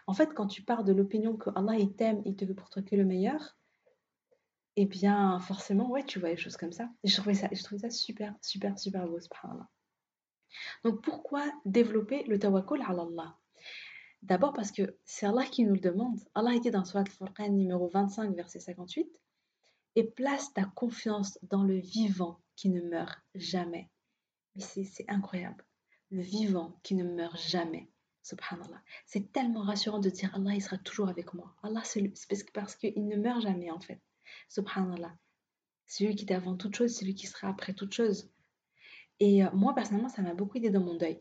[0.07, 2.69] En fait, quand tu pars de l'opinion que Allah il t'aime, il te veut pour
[2.69, 3.57] toi que le meilleur,
[4.75, 6.89] eh bien, forcément, ouais, tu vois les choses comme ça.
[7.03, 9.67] Et je trouvais ça, je trouvais ça super, super, super beau, subhanallah.
[10.83, 13.37] Donc, pourquoi développer le tawakkul à Allah?
[14.21, 16.19] D'abord parce que c'est Allah qui nous le demande.
[16.35, 19.07] Allah dit dans Surat al-Furqan numéro 25, verset 58,
[19.95, 23.89] et place ta confiance dans le vivant qui ne meurt jamais.
[24.55, 25.65] Mais c'est incroyable.
[26.11, 27.89] Le vivant qui ne meurt jamais.
[28.23, 28.81] Subhanallah.
[29.05, 31.55] C'est tellement rassurant de dire Allah, il sera toujours avec moi.
[31.63, 32.11] Allah, c'est
[32.53, 33.99] parce qu'il ne meurt jamais en fait.
[34.49, 35.15] Subhanallah.
[35.87, 38.29] C'est lui qui était avant toute chose, c'est lui qui sera après toute chose.
[39.19, 41.19] Et euh, moi, personnellement, ça m'a beaucoup aidé dans mon deuil.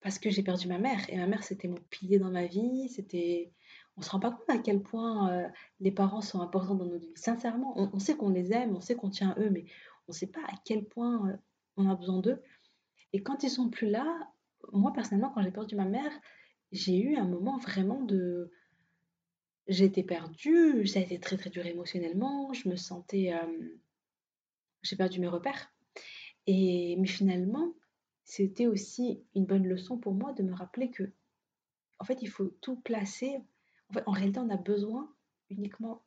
[0.00, 1.08] Parce que j'ai perdu ma mère.
[1.10, 2.88] Et ma mère, c'était mon pilier dans ma vie.
[2.88, 3.52] C'était...
[3.96, 5.48] On se rend pas compte à quel point euh,
[5.80, 7.12] les parents sont importants dans notre vie.
[7.16, 9.64] Sincèrement, on, sait qu'on les aime, on sait qu'on tient à eux, mais
[10.08, 11.36] on ne sait pas à quel point euh,
[11.76, 12.40] on a besoin d'eux.
[13.12, 14.32] Et quand ils sont plus là,
[14.72, 16.12] moi personnellement, quand j'ai perdu ma mère,
[16.72, 18.50] j'ai eu un moment vraiment de...
[19.66, 23.34] J'étais perdue, ça a été très très dur émotionnellement, je me sentais...
[23.34, 23.80] Euh,
[24.82, 25.72] j'ai perdu mes repères.
[26.46, 27.74] Et, mais finalement,
[28.30, 31.02] c'était aussi une bonne leçon pour moi de me rappeler que,
[31.98, 33.40] en fait, il faut tout placer.
[33.88, 35.12] En, fait, en réalité, on a besoin
[35.48, 36.04] uniquement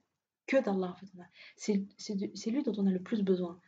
[0.47, 0.91] que d'Allah.
[0.91, 1.85] En fait.
[1.97, 3.59] C'est lui dont on a le plus besoin.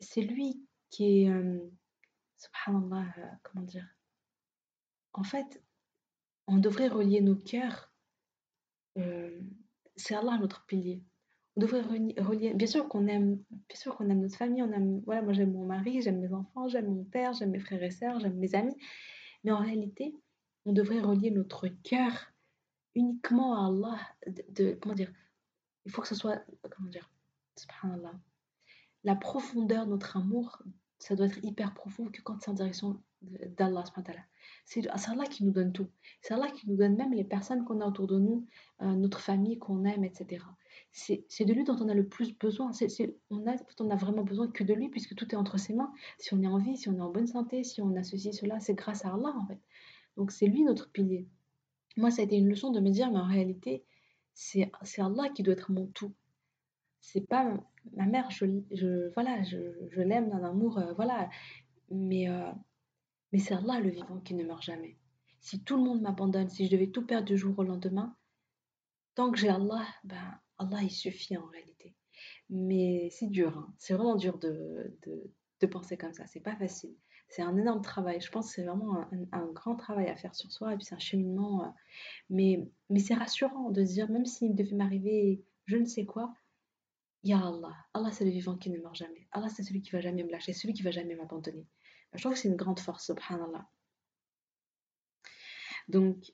[0.00, 1.60] C'est lui qui est, euh,
[2.36, 3.86] subhanallah, euh, comment dire,
[5.12, 5.62] en fait,
[6.48, 7.92] on devrait relier nos cœurs.
[8.98, 9.40] Euh,
[9.94, 11.04] c'est Allah notre pilier.
[11.56, 12.54] On devrait relier.
[12.54, 14.62] Bien sûr qu'on aime, bien sûr qu'on aime notre famille.
[14.62, 17.58] On aime, voilà, moi j'aime mon mari, j'aime mes enfants, j'aime mon père, j'aime mes
[17.58, 18.76] frères et sœurs, j'aime mes amis.
[19.44, 20.14] Mais en réalité,
[20.64, 22.12] on devrait relier notre cœur
[22.94, 23.98] uniquement à Allah.
[24.80, 25.12] Comment dire
[25.86, 27.10] Il faut que ce soit, comment dire,
[27.56, 28.14] subhanallah.
[29.04, 30.62] La profondeur de notre amour,
[30.98, 33.84] ça doit être hyper profond que quand c'est en direction d'Allah.
[34.64, 35.88] C'est Allah qui nous donne tout.
[36.22, 38.46] C'est Allah qui nous donne même les personnes qu'on a autour de nous,
[38.82, 40.44] euh, notre famille qu'on aime, etc.
[40.92, 42.72] C'est de lui dont on a le plus besoin.
[43.30, 45.92] on, a, on a vraiment besoin que de lui puisque tout est entre ses mains.
[46.18, 48.32] Si on est en vie, si on est en bonne santé, si on a ceci,
[48.32, 49.60] cela, c'est grâce à Allah en fait.
[50.16, 51.28] Donc c'est lui notre pilier.
[51.96, 53.84] Moi, ça a été une leçon de me dire, mais en réalité,
[54.34, 56.12] c'est Allah qui doit être mon tout.
[57.00, 57.56] C'est pas
[57.96, 59.58] ma mère, je, je voilà, je,
[59.90, 61.30] je l'aime d'un amour, euh, voilà,
[61.90, 62.50] mais euh,
[63.32, 64.96] mais c'est Allah le vivant qui ne meurt jamais.
[65.40, 68.16] Si tout le monde m'abandonne, si je devais tout perdre du jour au lendemain,
[69.14, 71.94] tant que j'ai Allah, ben Allah il suffit en réalité.
[72.50, 73.74] Mais c'est dur, hein.
[73.78, 74.96] c'est vraiment dur de,
[75.60, 76.94] de, penser comme ça, c'est pas facile.
[77.28, 80.50] C'est un énorme travail, je pense que c'est vraiment un, grand travail à faire sur
[80.50, 81.64] soi et puis c'est un cheminement.
[81.64, 81.68] Euh,
[82.28, 86.34] mais mais c'est rassurant de se dire, même s'il devait m'arriver je ne sais quoi,
[87.22, 89.28] Ya Allah, Allah c'est le vivant qui ne meurt jamais.
[89.32, 91.66] Allah c'est celui qui va jamais me lâcher, celui qui va jamais m'abandonner.
[92.14, 93.68] Je trouve que c'est une grande force, subhanallah.
[95.88, 96.32] Donc,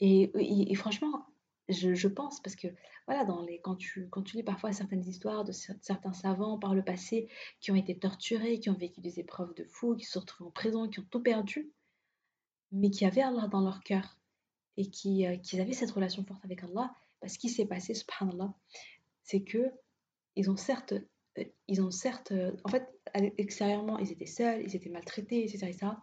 [0.00, 0.30] et,
[0.70, 1.26] et, franchement,
[1.68, 2.68] je, pense, parce que
[3.06, 6.74] voilà, dans les, quand, tu, quand tu lis parfois certaines histoires de certains savants par
[6.74, 7.28] le passé
[7.60, 10.52] qui ont été torturés, qui ont vécu des épreuves de fou, qui se retrouvés en
[10.52, 11.72] prison, qui ont tout perdu,
[12.72, 14.16] mais qui avaient Allah dans leur cœur
[14.76, 17.94] et qui, euh, qui avaient cette relation forte avec Allah, parce ce qui s'est passé,
[17.94, 18.54] subhanallah,
[19.22, 19.72] c'est que
[20.36, 20.94] ils ont certes
[21.38, 22.88] euh, ils ont certes, euh, en fait,
[23.38, 26.02] extérieurement, ils étaient seuls, ils étaient maltraités, etc., ça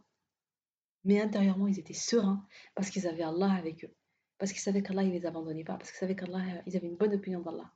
[1.04, 2.45] Mais intérieurement, ils étaient sereins
[2.76, 3.93] parce qu'ils avaient Allah avec eux.
[4.38, 5.78] Parce qu'ils savaient qu'Allah, ne les abandonnait pas.
[5.78, 7.72] Parce qu'ils savaient qu'Allah, euh, ils avaient une bonne opinion d'Allah.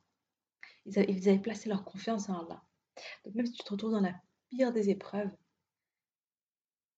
[0.86, 2.62] Ils, avaient placé leur confiance en Allah.
[3.24, 4.14] Donc même si tu te retrouves dans la
[4.48, 5.30] pire des épreuves,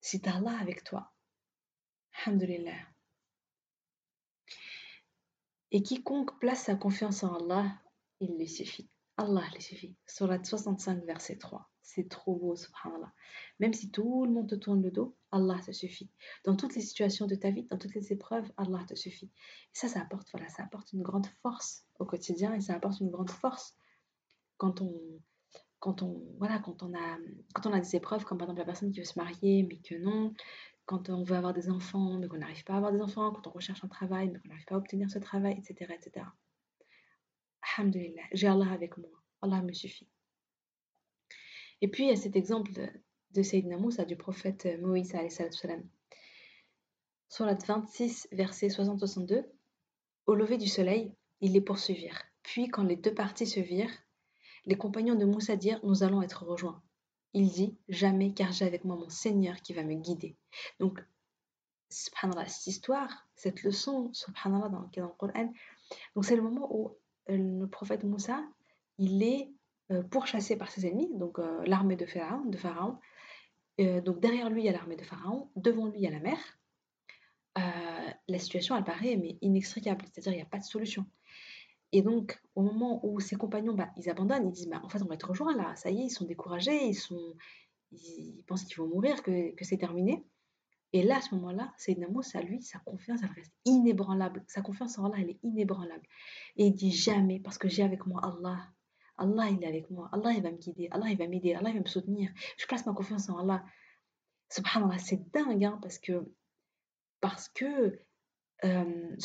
[0.00, 1.12] c'est Allah avec toi.
[2.24, 2.76] Alhamdulillah.
[5.72, 7.80] Et quiconque place sa confiance en Allah,
[8.20, 8.88] il lui suffit.
[9.16, 9.94] Allah les suffit.
[10.06, 11.70] Surat 65, verset 3.
[11.92, 13.12] C'est trop beau, subhanallah.
[13.58, 16.08] Même si tout le monde te tourne le dos, Allah te suffit.
[16.44, 19.26] Dans toutes les situations de ta vie, dans toutes les épreuves, Allah te suffit.
[19.26, 23.00] Et ça, ça apporte, voilà, ça apporte une grande force au quotidien et ça apporte
[23.00, 23.74] une grande force
[24.56, 24.94] quand on,
[25.80, 27.18] quand on, voilà, quand on a,
[27.54, 29.78] quand on a des épreuves, comme par exemple la personne qui veut se marier, mais
[29.78, 30.32] que non,
[30.86, 33.48] quand on veut avoir des enfants, mais qu'on n'arrive pas à avoir des enfants, quand
[33.48, 36.24] on recherche un travail, mais qu'on n'arrive pas à obtenir ce travail, etc., etc.
[37.76, 39.10] Alhamdulillah, j'ai Allah avec moi.
[39.42, 40.06] Allah me suffit.
[41.80, 45.82] Et puis, il y a cet exemple de, Sayyidina Moussa, du prophète Moïse, salam.
[47.28, 49.44] Surat 26, verset 60-62.
[50.26, 52.22] Au lever du soleil, ils les poursuivirent.
[52.42, 53.92] Puis, quand les deux parties se virent,
[54.66, 56.82] les compagnons de Moussa dirent Nous allons être rejoints.
[57.32, 60.36] Il dit Jamais, car j'ai avec moi mon Seigneur qui va me guider.
[60.80, 61.02] Donc,
[61.88, 65.52] subhanallah, cette histoire, cette leçon, subhanallah, dans, dans le Coran,
[66.14, 66.96] donc c'est le moment où
[67.30, 68.44] euh, le prophète Moussa,
[68.98, 69.59] il est euh,
[70.10, 72.44] pourchassé par ses ennemis, donc euh, l'armée de Pharaon.
[72.46, 72.98] De Pharaon.
[73.78, 76.20] donc derrière lui, il y a l'armée de Pharaon, devant lui, il y a la
[76.20, 76.38] mer.
[78.28, 81.06] la situation, elle paraît mais inextricable, c'est-à-dire il n'y a pas de solution.
[81.92, 85.02] Et donc, au moment où ses compagnons, bah, ils abandonnent, ils disent, bah, en fait,
[85.02, 87.34] on va être rejoints là, ça y est, ils sont découragés, ils, sont,
[87.90, 90.24] ils pensent qu'ils vont mourir, que, que c'est terminé.
[90.92, 91.96] Et là, à ce moment-là, c'est
[92.34, 94.44] à lui, sa confiance, elle reste inébranlable.
[94.48, 96.06] Sa confiance en Allah, elle est inébranlable.
[96.56, 98.58] Et il dit jamais, parce que j'ai avec moi Allah.
[99.20, 100.08] Allah, il est avec moi.
[100.12, 100.88] Allah, il va me guider.
[100.90, 101.54] Allah, il va m'aider.
[101.54, 102.30] Allah, il va me soutenir.
[102.56, 103.64] Je place ma confiance en Allah.
[104.50, 106.26] Subhanallah, c'est dingue, hein, parce que,
[107.20, 107.98] parce que
[108.64, 109.16] euh,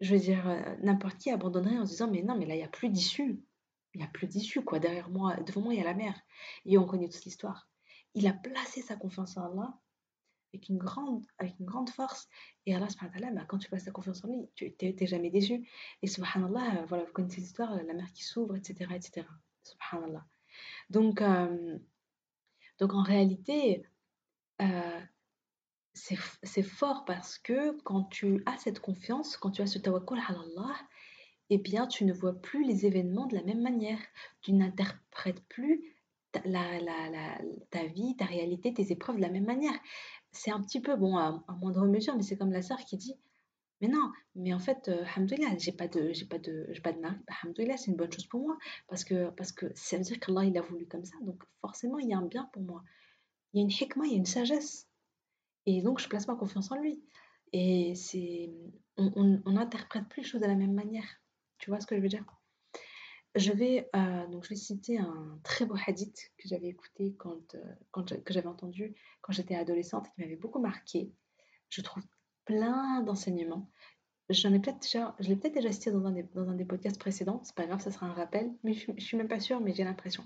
[0.00, 2.58] je, veux dire, euh, n'importe qui abandonnerait en se disant, mais non, mais là, il
[2.58, 3.40] n'y a plus d'issue.
[3.94, 4.80] Il n'y a plus d'issue, quoi.
[4.80, 6.20] Derrière moi, devant moi, il y a la mer.
[6.66, 7.68] Et on connaît toute l'histoire.
[8.14, 9.78] Il a placé sa confiance en Allah
[10.52, 12.28] avec une grande, avec une grande force.
[12.66, 15.68] Et Allah, subhanallah, bah, quand tu passes ta confiance en lui, tu n'es jamais déçu.
[16.02, 19.26] Et subhanallah, euh, voilà, vous connaissez l'histoire, la mer qui s'ouvre, etc., etc.
[19.62, 20.24] Subhanallah.
[20.90, 21.78] Donc, euh,
[22.78, 23.82] donc en réalité,
[24.62, 25.00] euh,
[25.92, 30.30] c'est fort parce que quand tu as cette confiance, quand tu as ce tawakkul à
[30.30, 30.76] Allah,
[31.50, 33.98] eh bien, tu ne vois plus les événements de la même manière.
[34.42, 35.96] Tu n'interprètes plus
[36.44, 37.38] la, la,
[37.70, 39.78] ta vie, ta réalité, tes épreuves de la même manière
[40.38, 43.14] c'est un petit peu, bon, à, moindre mesure, mais c'est comme la sœur qui dit
[43.80, 45.04] Mais non, mais en fait, euh,
[45.58, 47.16] j'ai pas de, j'ai pas de, j'ai mari.
[47.26, 48.56] Bah, c'est une bonne chose pour moi
[48.88, 51.16] parce que, parce que ça veut dire qu'Allah, il a voulu comme ça.
[51.22, 52.84] Donc, forcément, il y a un bien pour moi.
[53.52, 54.88] Il y a une hikmah, il y a une sagesse.
[55.66, 57.02] Et donc, je place ma confiance en lui.
[57.52, 58.50] Et c'est,
[58.96, 61.06] on n'interprète plus les choses de la même manière.
[61.58, 62.24] Tu vois ce que je veux dire?
[63.34, 67.54] Je vais, euh, donc je vais citer un très beau hadith que j'avais écouté quand,
[67.54, 71.12] euh, que j'avais entendu quand j'étais adolescente et qui m'avait beaucoup marqué.
[71.68, 72.02] Je trouve
[72.44, 73.70] plein d'enseignements.
[74.30, 76.64] J'en ai peut-être déjà, je l'ai peut-être déjà cité dans un, des, dans un des
[76.64, 79.40] podcasts précédents, c'est pas grave, ça sera un rappel, mais je, ne suis même pas
[79.40, 80.24] sûre, mais j'ai l'impression.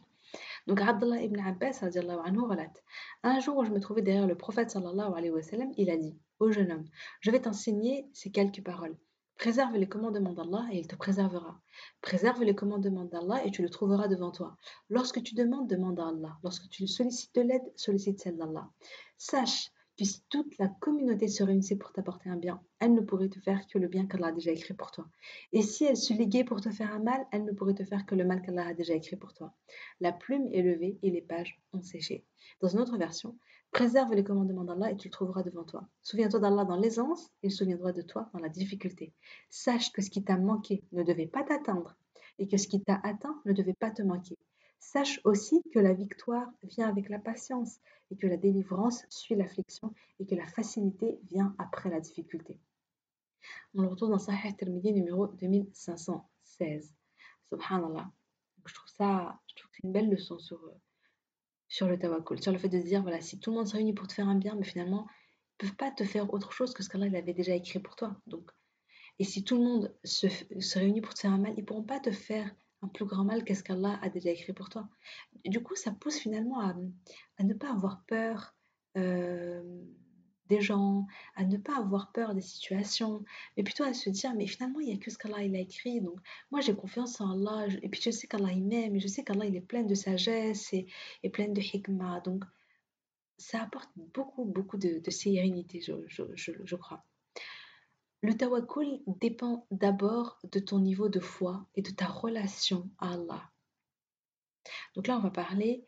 [0.67, 2.83] Donc Abdullah ibn Abbas relate
[3.23, 5.97] Un jour où je me trouvais derrière le prophète sallallahu alayhi wa sallam, il a
[5.97, 6.85] dit Ô jeune homme,
[7.21, 8.97] je vais t'enseigner ces quelques paroles.
[9.43, 11.61] Préserve les commandements d'Allah et il te préservera.
[12.01, 14.57] Préserve les commandements d'Allah et tu le trouveras devant toi.
[14.89, 16.39] Lorsque tu demandes, demande à Allah.
[16.45, 18.71] Lorsque tu sollicites de l'aide, sollicite celle d'Allah.
[19.19, 23.31] Sache que si toute la communauté se réunissait pour t'apporter un bien, elle ne pourrait
[23.31, 25.09] te faire que le bien qu'Allah a déjà écrit pour toi.
[25.53, 28.07] Et si elle se liguait pour te faire un mal, elle ne pourrait te faire
[28.07, 29.53] que le mal qu'Allah a déjà écrit pour toi.
[29.99, 32.25] La plume est levée et les pages ont séché.
[32.61, 33.37] Dans une autre version,
[33.73, 35.89] Préserve les commandements d'Allah et tu le trouveras devant toi.
[36.03, 39.15] Souviens-toi d'Allah dans l'aisance, il se souviendra de toi dans la difficulté.
[39.49, 41.97] Sache que ce qui t'a manqué ne devait pas t'atteindre
[42.39, 44.37] et que ce qui t'a atteint ne devait pas te manquer.
[44.79, 47.79] Sache aussi que la victoire vient avec la patience
[48.11, 52.61] et que la délivrance suit l'affliction et que la facilité vient après la difficulté.
[53.75, 56.95] On le retrouve dans Sahih Tirmidhi numéro 2516.
[57.49, 58.13] Subhanallah.
[58.67, 60.77] je trouve ça, je trouve que c'est une belle leçon sur, eux
[61.73, 63.73] sur le tawakkul, sur le fait de se dire, voilà, si tout le monde se
[63.73, 66.53] réunit pour te faire un bien, mais finalement, ils ne peuvent pas te faire autre
[66.53, 68.15] chose que ce qu'Allah avait déjà écrit pour toi.
[68.27, 68.51] Donc,
[69.19, 70.27] et si tout le monde se,
[70.79, 73.25] réunit pour te faire un mal, ils ne pourront pas te faire un plus grand
[73.25, 74.87] mal qu'est-ce qu'Allah a déjà écrit pour toi.
[75.47, 76.75] Du coup, ça pousse finalement à,
[77.43, 78.55] ne pas avoir peur
[78.99, 79.83] euh,
[80.49, 83.25] des gens, à ne pas avoir peur des situations,
[83.57, 85.61] mais plutôt à se dire, mais finalement, il n'y a que ce qu'Allah il a
[85.61, 86.01] écrit.
[86.01, 86.19] Donc,
[86.51, 89.25] moi, j'ai confiance en Allah, et puis je sais qu'Allah il m'aime, et je sais
[89.25, 90.87] qu'Allah il est plein de sagesse et,
[91.23, 92.21] et plein de hikmah.
[92.21, 92.45] Donc,
[93.39, 97.05] ça apporte beaucoup, beaucoup de, sérénité, je, je, je, crois.
[98.23, 103.51] Le tawakkul dépend d'abord de ton niveau de foi et de ta relation à Allah.
[104.95, 105.85] Donc là, on va parler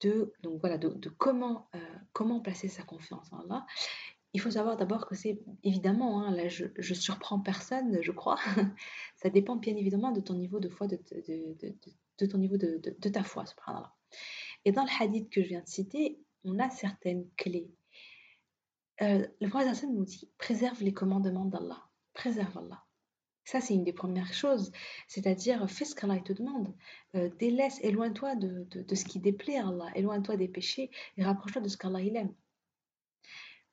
[0.00, 1.78] de, donc voilà, de, comment, euh,
[2.12, 3.66] comment placer sa confiance en Allah.
[4.32, 8.36] Il faut savoir d'abord que c'est évidemment, hein, là je, je, surprends personne, je crois,
[9.16, 10.98] ça dépend bien évidemment de ton niveau de foi, de,
[12.18, 13.94] de, ton niveau de, ta foi, subhanallah.
[14.64, 17.70] Et dans le hadith que je viens de citer, on a certaines clés.
[19.00, 21.82] Euh, le prophète nous dit préserve les commandements d'Allah,
[22.12, 22.85] préserve Allah.
[23.46, 24.72] Ça, c'est une des premières choses.
[25.06, 26.74] C'est-à-dire, fais ce qu'Allah te demande.
[27.14, 29.88] Euh, délaisse, éloigne-toi de, de, ce qui déplaît à Allah.
[29.94, 32.34] Éloigne-toi des péchés et rapproche-toi de ce qu'Allah aime.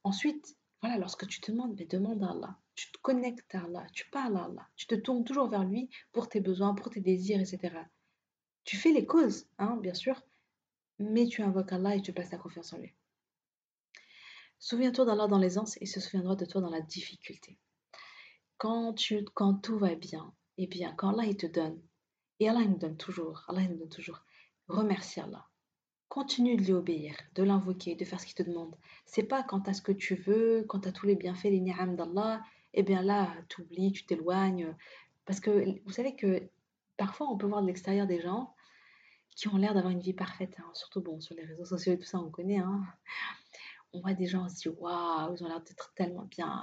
[0.03, 2.59] Ensuite, voilà, lorsque tu te demandes, mais demande à Allah.
[2.75, 4.67] Tu te connectes à Allah, tu parles à Allah.
[4.75, 7.75] Tu te tournes toujours vers lui pour tes besoins, pour tes désirs, etc.
[8.65, 10.21] Tu fais les causes, hein, bien sûr,
[10.99, 12.93] mais tu invoques Allah et tu places ta confiance en lui.
[14.59, 17.57] Souviens-toi d'Allah dans l'aisance et se souviendra de toi dans la difficulté.
[18.63, 18.95] Quand,
[19.61, 21.81] tout va bien, et eh bien, quand Allah il te donne,
[22.39, 24.23] et Allah il nous donne toujours, Allah nous donne toujours,
[24.69, 25.45] remercie Allah.
[26.07, 28.73] Continue de lui obéir, de l'invoquer, de faire ce qu'il te demande.
[29.05, 31.97] C'est pas quand as ce que tu veux, quand as tous les bienfaits, les ni'am
[31.97, 32.41] d'Allah,
[32.73, 34.73] et eh bien là, tu oublies, tu t'éloignes.
[35.25, 36.49] Parce que vous savez que
[36.95, 38.55] parfois on peut voir de l'extérieur des gens
[39.35, 40.71] qui ont l'air d'avoir une vie parfaite, hein.
[40.73, 42.59] surtout bon, sur les réseaux sociaux et tout ça, on connaît.
[42.59, 42.81] Hein.
[43.91, 46.61] On voit des gens, on se dit waouh, ils ont l'air d'être tellement bien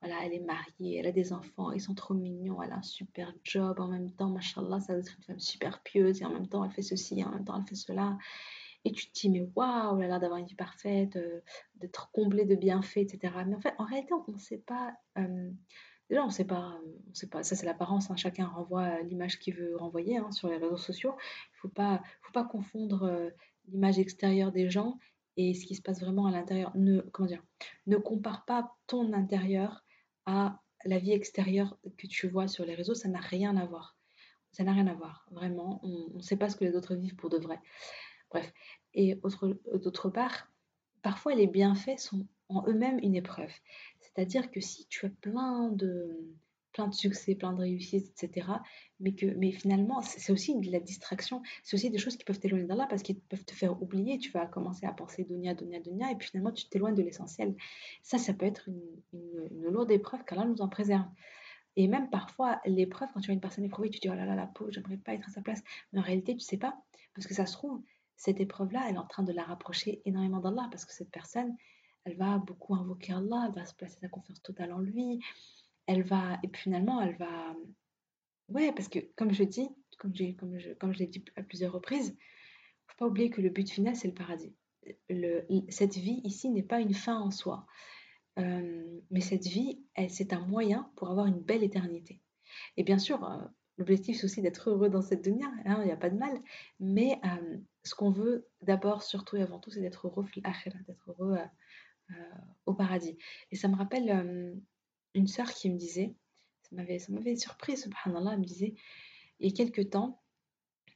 [0.00, 2.82] voilà, elle est mariée, elle a des enfants, ils sont trop mignons, elle a un
[2.82, 6.30] super job, en même temps, machallah, ça doit être une femme super pieuse, et en
[6.30, 8.16] même temps, elle fait ceci, et en même temps, elle fait cela.
[8.84, 11.40] Et tu te dis, mais waouh, elle a l'air d'avoir une vie parfaite, euh,
[11.76, 13.34] d'être comblée de bienfaits, etc.
[13.46, 14.94] Mais en fait, en réalité, on ne sait pas.
[15.18, 15.50] Euh,
[16.08, 16.80] déjà, on ne sait pas.
[17.12, 18.10] Ça, c'est l'apparence.
[18.10, 21.14] Hein, chacun renvoie l'image qu'il veut renvoyer hein, sur les réseaux sociaux.
[21.18, 23.30] Il ne faut pas, faut pas confondre euh,
[23.66, 24.96] l'image extérieure des gens
[25.36, 26.70] et ce qui se passe vraiment à l'intérieur.
[26.76, 27.42] Ne, comment dire
[27.86, 29.84] Ne compare pas ton intérieur
[30.84, 33.96] la vie extérieure que tu vois sur les réseaux, ça n'a rien à voir.
[34.52, 35.80] Ça n'a rien à voir, vraiment.
[35.82, 37.60] On ne sait pas ce que les autres vivent pour de vrai.
[38.30, 38.52] Bref.
[38.94, 39.20] Et
[39.74, 40.50] d'autre part,
[41.02, 43.52] parfois les bienfaits sont en eux-mêmes une épreuve.
[44.00, 46.34] C'est-à-dire que si tu as plein de,
[46.72, 48.46] plein de succès, plein de réussites, etc.
[49.00, 51.42] Mais, que, mais finalement, c'est aussi de la distraction.
[51.62, 54.18] C'est aussi des choses qui peuvent t'éloigner d'Allah parce qu'ils peuvent te faire oublier.
[54.18, 57.56] Tu vas commencer à penser dunya, dunya, dunya, et puis finalement, tu t'éloignes de l'essentiel.
[58.02, 61.06] Ça, ça peut être une, lourde épreuve qu'Allah nous en préserve.
[61.76, 64.34] Et même parfois, l'épreuve, quand tu vois une personne éprouvée, tu dis, oh là là,
[64.34, 65.62] la peau, j'aimerais pas être à sa place.
[65.92, 66.76] Mais en réalité, tu sais pas.
[67.14, 67.80] Parce que ça se trouve,
[68.16, 71.56] cette épreuve-là, elle est en train de la rapprocher énormément d'Allah parce que cette personne,
[72.04, 75.20] elle va beaucoup invoquer Allah, elle va se placer sa confiance totale en lui,
[75.88, 77.56] elle va, et finalement, elle va,
[78.50, 81.72] ouais, parce que comme je dis, comme, comme je, comme je l'ai dit à plusieurs
[81.72, 82.16] reprises,
[82.86, 84.54] faut pas oublier que le but final, c'est le paradis.
[85.70, 87.66] Cette vie ici n'est pas une fin en soi,
[88.38, 92.20] euh, mais cette vie, c'est un moyen pour avoir une belle éternité.
[92.76, 93.38] Et bien sûr, euh,
[93.78, 96.38] l'objectif c'est aussi d'être heureux dans cette dunya, hein, il n'y a pas de mal,
[96.80, 101.38] mais euh, ce qu'on veut d'abord, surtout et avant tout, c'est d'être heureux d'être heureux
[102.66, 103.16] au paradis.
[103.50, 104.60] Et ça me rappelle
[105.14, 106.14] une sœur qui me disait,
[106.62, 108.74] ça m'avait, ça m'avait surpris, subhanallah, elle me disait,
[109.40, 110.22] il y a quelques temps,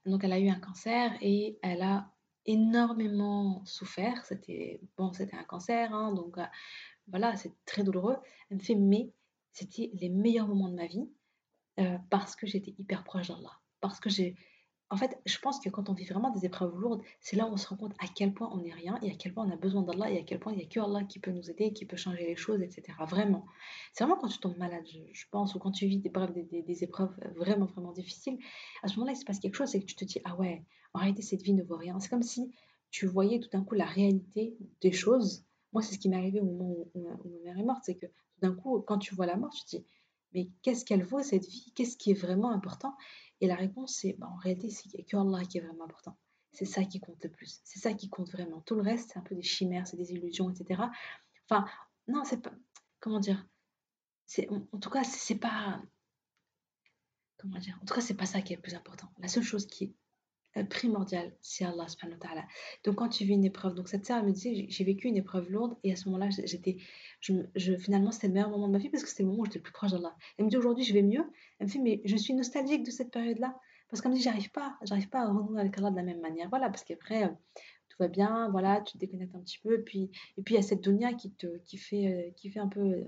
[0.07, 2.13] donc elle a eu un cancer et elle a
[2.47, 4.25] énormément souffert.
[4.25, 6.47] C'était bon, c'était un cancer, hein, donc euh,
[7.09, 8.17] voilà, c'est très douloureux.
[8.51, 9.13] Elle me fait, mais
[9.53, 11.09] c'était les meilleurs moments de ma vie
[11.79, 14.37] euh, parce que j'étais hyper proche d'Allah, parce que j'ai
[14.93, 17.53] en fait, je pense que quand on vit vraiment des épreuves lourdes, c'est là où
[17.53, 19.51] on se rend compte à quel point on n'est rien et à quel point on
[19.51, 21.51] a besoin d'Allah et à quel point il n'y a que Allah qui peut nous
[21.51, 22.93] aider, qui peut changer les choses, etc.
[23.09, 23.47] Vraiment.
[23.95, 26.13] C'est vraiment quand tu tombes malade, je, pense, ou quand tu vis des,
[26.63, 28.39] des, épreuves vraiment, vraiment difficiles,
[28.83, 30.63] à ce moment-là, il se passe quelque chose, c'est que tu te dis, ah ouais,
[30.93, 31.99] en réalité, cette vie ne vaut rien.
[31.99, 32.53] C'est comme si
[32.91, 35.47] tu voyais tout d'un coup la réalité des choses.
[35.73, 37.95] Moi, c'est ce qui m'est arrivé au moment où, où ma mère est morte, c'est
[37.95, 39.87] que tout d'un coup, quand tu vois la mort, tu te dis,
[40.35, 41.73] mais qu'est-ce qu'elle vaut cette vie?
[41.75, 42.97] Qu'est-ce qui est vraiment important?
[43.41, 46.17] Et la réponse, c'est bah, en réalité, c'est que Allah qui est vraiment important.
[46.53, 47.61] C'est ça qui compte le plus.
[47.65, 48.61] C'est ça qui compte vraiment.
[48.61, 50.83] Tout le reste, c'est un peu des chimères, c'est des illusions, etc.
[51.49, 51.67] Enfin,
[52.09, 52.53] non, c'est pas.
[53.01, 53.47] Comment dire?
[54.27, 55.83] C'est, en, tout cas, c'est pas.
[57.39, 57.79] Comment dire?
[57.83, 59.09] En tout cas, c'est pas ça qui est le plus important.
[59.19, 59.95] La seule chose qui est
[60.69, 62.45] primordial, c'est Allah subhanahu wa ta'ala.
[62.85, 65.51] Donc quand tu vis une épreuve, donc cette sœur me disait, j'ai vécu une épreuve
[65.51, 66.77] lourde et à ce moment-là, j'étais,
[67.21, 69.45] je, finalement c'était le meilleur moment de ma vie parce que c'était le moment où
[69.47, 70.15] j'étais le plus proche d'Allah.
[70.37, 71.25] Elle me dit aujourd'hui je vais mieux.
[71.59, 74.51] Elle me fait mais je suis nostalgique de cette période-là parce qu'elle me dit j'arrive
[74.51, 76.49] pas, j'arrive pas à renouer avec Allah de la même manière.
[76.51, 77.29] Voilà parce qu'après euh,
[77.89, 80.57] tout va bien, voilà tu te déconnectes un petit peu et puis et puis il
[80.57, 83.05] y a cette dunya qui te qui fait euh, qui fait un peu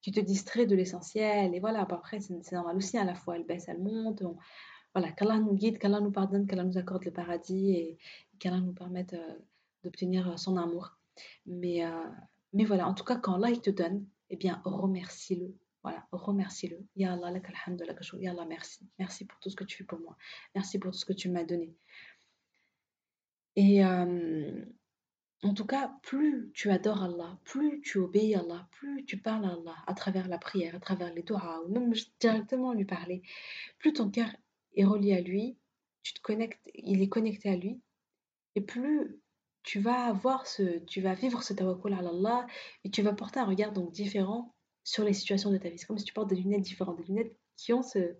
[0.00, 3.44] qui te distrait de l'essentiel et voilà après c'est normal aussi à la fois elle
[3.44, 4.22] baisse elle monte
[4.94, 7.98] voilà, qu'Allah nous guide, qu'Allah nous pardonne, qu'Allah nous accorde le paradis et
[8.38, 9.34] qu'Allah nous permette euh,
[9.82, 10.96] d'obtenir euh, son amour.
[11.46, 12.06] Mais, euh,
[12.52, 15.52] mais voilà, en tout cas, quand Allah il te donne, eh bien, remercie-le.
[15.82, 16.78] Voilà, remercie-le.
[16.96, 18.88] Ya Allah, Allah, merci.
[18.98, 20.16] Merci pour tout ce que tu fais pour moi.
[20.54, 21.76] Merci pour tout ce que tu m'as donné.
[23.56, 29.18] Et en tout cas, plus tu adores Allah, plus tu obéis à Allah, plus tu
[29.18, 32.86] parles à Allah à travers la prière, à travers les doigts, ou même directement lui
[32.86, 33.22] parler,
[33.78, 34.30] plus ton cœur
[34.76, 35.56] est relié à lui,
[36.02, 37.80] tu te connectes, il est connecté à lui,
[38.54, 39.20] et plus
[39.62, 42.46] tu vas avoir ce, tu vas vivre ce tawakkul à
[42.84, 44.54] et tu vas porter un regard donc différent
[44.84, 45.78] sur les situations de ta vie.
[45.78, 48.14] C'est comme si tu portes des lunettes différentes, des lunettes qui ont ce,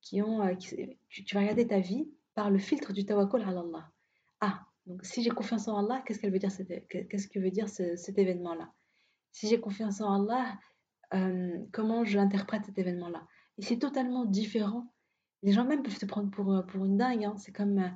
[0.00, 3.90] qui ont, euh, tu, vas regarder ta vie par le filtre du tawakkul à.
[4.40, 6.50] Ah, donc si j'ai confiance en Allah, qu'est-ce qu'elle veut dire
[6.88, 8.72] qu'est-ce que veut dire cet événement-là?
[9.32, 10.58] Si j'ai confiance en Allah,
[11.14, 13.26] euh, comment je l'interprète cet événement-là?
[13.58, 14.92] Et c'est totalement différent.
[15.44, 17.24] Les gens même peuvent te prendre pour, pour une dingue.
[17.24, 17.36] Hein.
[17.36, 17.92] C'est comme,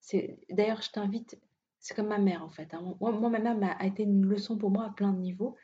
[0.00, 1.40] c'est d'ailleurs, je t'invite.
[1.80, 2.74] C'est comme ma mère en fait.
[2.74, 2.96] Hein.
[3.00, 5.56] Moi, ma mère a été une leçon pour moi à plein de niveaux.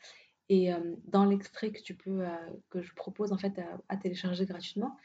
[0.51, 2.37] Et euh, dans l'extrait que tu peux, euh,
[2.71, 4.97] que je propose en fait à, télécharger gratuitement,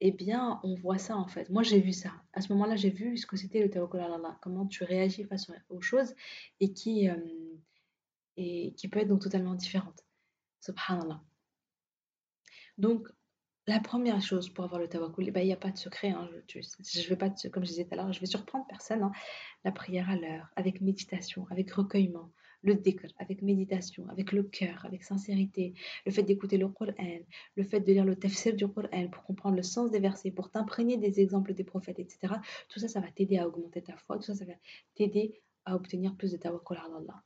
[0.00, 1.48] eh bien, on voit ça en fait.
[1.48, 2.12] Moi, j'ai vu ça.
[2.32, 5.48] À ce moment-là, j'ai vu ce que c'était le tawakkul Allah, comment tu réagis face
[5.68, 6.12] aux choses
[6.58, 7.16] et qui, euh,
[8.36, 10.04] et qui peut être donc totalement différente.
[10.60, 11.22] Subhanallah.
[12.78, 13.08] Donc,
[13.68, 16.08] la première chose pour avoir le tawakkul, ben, il n'y a pas de secret.
[16.08, 19.02] Hein, je, je vais pas, comme je disais tout à l'heure, je vais surprendre personne.
[19.02, 19.12] Hein.
[19.64, 22.30] la prière à l'heure, avec méditation, avec recueillement,
[22.62, 25.74] le dhikr, avec méditation, avec le cœur, avec sincérité,
[26.06, 27.20] le fait d'écouter le Coran,
[27.56, 30.50] le fait de lire le tafsir du Coran pour comprendre le sens des versets, pour
[30.50, 32.34] t'imprégner des exemples des prophètes, etc.
[32.70, 34.54] Tout ça, ça va t'aider à augmenter ta foi, tout ça, ça va
[34.94, 37.22] t'aider à obtenir plus de tawakkul à Allah.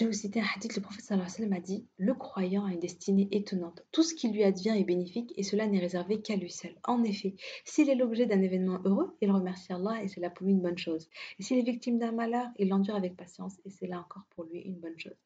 [0.00, 2.64] Vais vous citer un hadith, le prophète sallallahu alayhi wa sallam a dit Le croyant
[2.64, 3.84] a une destinée étonnante.
[3.92, 6.74] Tout ce qui lui advient est bénéfique et cela n'est réservé qu'à lui seul.
[6.82, 10.46] En effet, s'il est l'objet d'un événement heureux, il remercie Allah et c'est là pour
[10.46, 11.08] lui une bonne chose.
[11.38, 14.44] Et s'il est victime d'un malheur, il l'endure avec patience et c'est là encore pour
[14.44, 15.16] lui une bonne chose.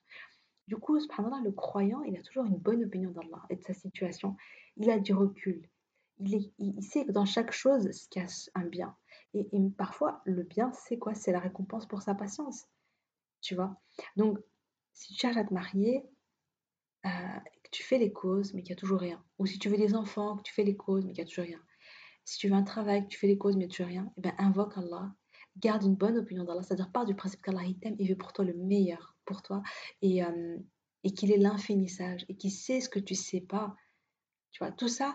[0.67, 3.73] Du coup, subhanallah, le croyant, il a toujours une bonne opinion d'Allah et de sa
[3.73, 4.37] situation.
[4.77, 5.67] Il a du recul.
[6.21, 8.95] Il, il, sait que dans chaque chose se cache un bien.
[9.33, 11.15] Et, et parfois, le bien, c'est quoi?
[11.15, 12.67] C'est la récompense pour sa patience
[13.41, 13.77] tu vois?
[14.17, 14.39] Donc,
[14.99, 16.05] si tu cherches à te marier,
[17.07, 17.11] euh,
[17.63, 19.25] que tu fais les causes, mais qu'il n'y a toujours rien.
[19.39, 21.31] Ou si tu veux des enfants, que tu fais les causes, mais qu'il n'y a
[21.31, 21.63] toujours rien.
[22.25, 23.87] Si tu veux un travail, que tu fais les causes, mais qu'il n'y a toujours
[23.87, 25.15] rien, eh bien, invoque Allah.
[25.57, 26.65] Garde une bonne opinion d'Allah.
[26.65, 29.63] C'est-à-dire, part du principe qu'Allah t'aime et veut pour toi le meilleur pour toi.
[30.03, 30.59] Et, euh,
[31.05, 33.77] et qu'il est l'infinissage et qu'il sait ce que tu ne sais pas.
[34.51, 35.15] Tu vois, tout ça,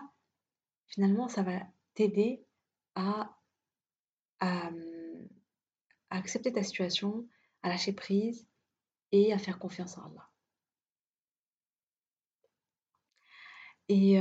[0.86, 1.60] finalement, ça va
[1.92, 2.42] t'aider
[2.94, 3.36] à,
[4.40, 4.70] à,
[6.08, 7.28] à accepter ta situation,
[7.62, 8.46] à lâcher prise
[9.14, 10.28] et à faire confiance en Allah.
[13.88, 14.18] Et,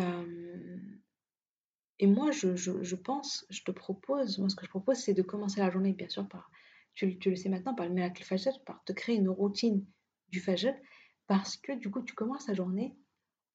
[1.98, 5.24] et moi, je, je, pense, je te propose, moi ce que je propose, c'est de
[5.24, 6.52] commencer la journée, bien sûr, par,
[6.94, 9.84] tu, tu le sais maintenant, par le miracle Fajr, par te créer une routine
[10.30, 10.76] du Fajr,
[11.26, 12.96] parce que du coup, tu commences la journée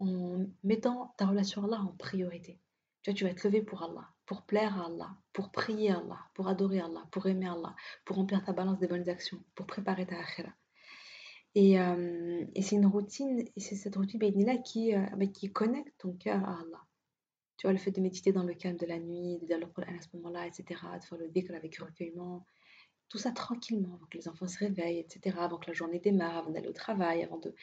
[0.01, 2.59] en mettant ta relation à Allah en priorité.
[3.03, 5.99] Tu vois, tu vas te lever pour Allah, pour plaire à Allah, pour prier à
[5.99, 9.66] Allah, pour adorer Allah, pour aimer Allah, pour remplir ta balance des bonnes actions, pour
[9.66, 10.51] préparer ta akhira.
[11.55, 15.51] Et, euh, et c'est une routine, et c'est cette routine là qui, euh, bah, qui
[15.53, 16.85] connecte ton cœur à Allah.
[17.57, 19.67] Tu vois, le fait de méditer dans le calme de la nuit, de dire le
[19.83, 22.47] à ce moment-là, etc., de faire le dhikr avec recueillement,
[23.09, 26.37] tout ça tranquillement, avant que les enfants se réveillent, etc., avant que la journée démarre,
[26.37, 27.55] avant d'aller au travail, avant de,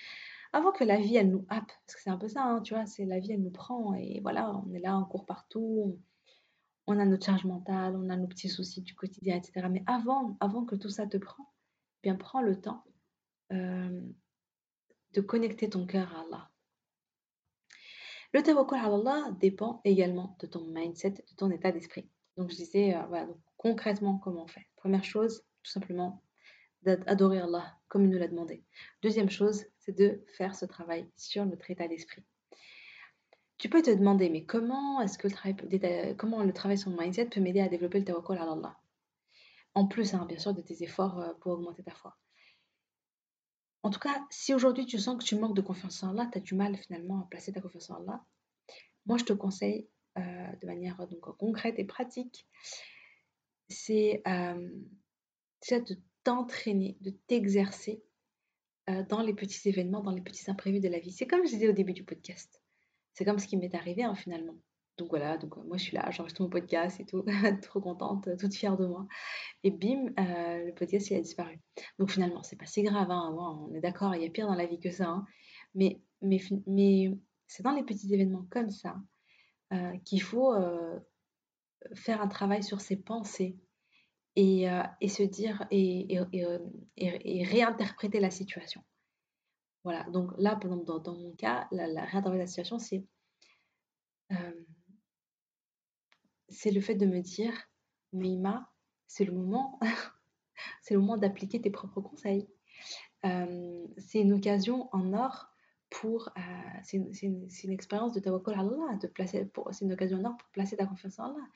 [0.54, 2.74] avant que la vie, elle nous happe, parce que c'est un peu ça, hein, tu
[2.74, 6.00] vois, c'est la vie, elle nous prend, et voilà, on est là, on court partout,
[6.88, 9.68] on, a notre charge mentale, on a nos petits soucis du quotidien, etc.
[9.70, 11.46] Mais avant, avant que tout ça te prend,
[12.04, 12.84] eh bien prends le temps
[13.52, 14.02] euh,
[15.14, 16.52] de connecter ton cœur à Allah.
[18.34, 22.10] Le tawakkul à Allah dépend également de ton mindset, de ton état d'esprit.
[22.38, 24.68] Donc je disais, euh, voilà, donc, concrètement comment on fait?
[24.76, 26.22] Première chose, tout simplement,
[26.84, 28.64] d'adorer Allah comme il nous l'a demandé.
[29.02, 32.24] Deuxième chose, c'est de faire ce travail sur notre état d'esprit.
[33.58, 37.40] Tu peux te demander, mais comment est-ce que le travail, le sur mon mindset peut
[37.40, 38.78] m'aider à développer le tawakkul à Allah?
[39.76, 42.18] En plus, hein, bien sûr, de tes efforts euh, pour augmenter ta foi.
[43.86, 46.40] En tout cas, si aujourd'hui tu sens que tu manques de confiance en Allah, tu
[46.40, 48.26] as du mal finalement à placer ta confiance en Allah,
[49.06, 52.48] moi je te conseille euh, de manière donc, concrète et pratique,
[53.70, 54.72] c'est euh,
[55.62, 58.04] déjà de t'entraîner, de t'exercer
[58.90, 61.12] euh, dans les petits événements, dans les petits imprévus de la vie.
[61.12, 62.64] C'est comme je disais au début du podcast.
[63.14, 64.56] C'est comme ce qui m'est arrivé hein, finalement.
[64.98, 67.26] Donc voilà, donc euh, moi je suis là, j'enregistre mon podcast et tout,
[67.62, 69.06] trop contente, toute fière de moi.
[69.64, 71.60] Et bim, euh, le podcast il a disparu.
[72.00, 74.56] Donc finalement, c'est pas si grave, hein, on est d'accord, il y a pire dans
[74.56, 75.10] la vie que ça.
[75.10, 75.26] Hein.
[75.74, 77.12] Mais, mais, mais
[77.48, 78.96] c'est dans les petits événements comme ça
[80.06, 80.54] qu'il faut
[81.96, 83.58] faire un travail sur ses pensées,
[84.36, 86.60] et, euh, et se dire et, euh,
[86.98, 88.84] et, réinterpréter la situation.
[89.84, 93.06] Voilà, donc là, dans, dans mon cas, la, la situation, c'est
[94.32, 94.66] euh,
[96.56, 97.54] c'est le fait de me dire,
[98.14, 98.72] Meima,
[99.08, 99.80] c'est le moment,
[100.82, 102.48] c'est le moment d'appliquer tes propres conseils.
[103.24, 105.50] c'est une occasion en or
[105.90, 106.30] pour,
[106.84, 110.38] c'est une, une, une, expérience de tawakkul Allah, de placer, c'est une occasion en or
[110.38, 111.48] pour placer ta confiance en Allah.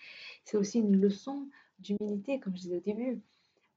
[0.43, 3.21] C'est aussi une leçon d'humilité, comme je disais au début,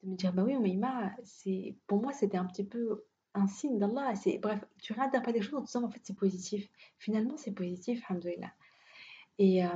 [0.03, 3.05] de me dire, bah oui, Maïma, c'est, pour moi, c'était un petit peu
[3.35, 4.15] un signe d'Allah.
[4.15, 6.69] C'est, bref, tu réinterprètes des choses en disant en fait c'est positif.
[6.99, 8.53] Finalement, c'est positif, alhamdoulilah.
[9.39, 9.69] Et, euh,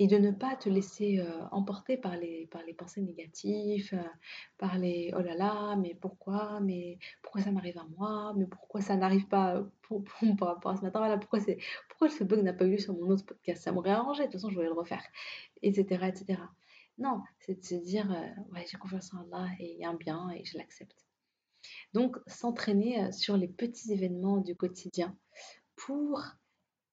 [0.00, 4.08] et de ne pas te laisser euh, emporter par les, par les pensées négatives, euh,
[4.56, 8.80] par les oh là là, mais pourquoi, mais pourquoi ça m'arrive à moi, mais pourquoi
[8.80, 12.44] ça n'arrive pas pour, pour, par rapport ce matin, voilà, pourquoi, c'est, pourquoi ce bug
[12.44, 14.54] n'a pas eu lieu sur mon autre podcast, ça m'aurait arrangé, de toute façon je
[14.54, 15.02] voulais le refaire,
[15.62, 16.06] etc.
[16.06, 16.40] etc.
[16.98, 18.08] Non, c'est de se dire,
[18.52, 21.06] ouais, j'ai confiance en Allah et il y a un bien et je l'accepte.
[21.92, 25.16] Donc, s'entraîner sur les petits événements du quotidien
[25.76, 26.22] pour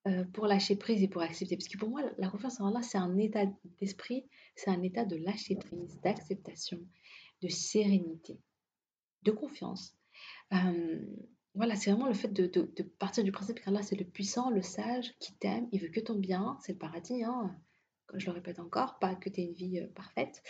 [0.08, 1.58] euh, pour lâcher prise et pour accepter.
[1.58, 3.45] Parce que pour moi, la confiance en Allah, c'est un état
[3.80, 4.26] d'esprit,
[4.56, 6.80] c'est un état de lâcher prise, d'acceptation,
[7.41, 8.39] de sérénité,
[9.24, 9.97] de confiance.
[10.53, 10.99] Euh,
[11.56, 15.16] voilà, c'est vraiment le fait de, partir du principe qu'Allah, c'est le puissant, le sage,
[15.20, 17.56] qui t'aime, il veut que ton bien, c'est le paradis, hein,
[18.14, 20.43] je le répète encore, pas que tu aies une vie euh, parfaite.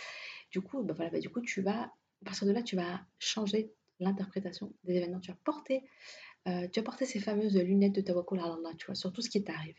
[0.50, 3.00] Du coup, bah voilà, bah du coup, tu vas, à partir de là, tu vas
[3.18, 5.82] changer l'interprétation des événements, tu vas porter
[6.46, 9.20] euh, tu as porté ces fameuses lunettes de tawakkul à Allah, tu vois, sur tout
[9.20, 9.76] ce qui t'arrive.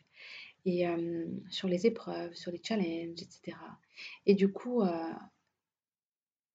[0.66, 3.58] Et euh, sur les épreuves, sur les challenges, etc.
[4.26, 5.14] Et du coup, euh,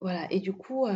[0.00, 0.30] voilà.
[0.30, 0.86] Et du coup,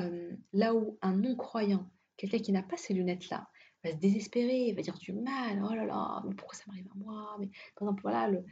[0.53, 3.49] là où un non-croyant, quelqu'un qui n'a pas ces lunettes-là,
[3.85, 6.99] va se désespérer, va dire du mal, oh là là, mais pourquoi ça m'arrive à
[6.99, 8.45] moi mais, Par exemple, voilà, le...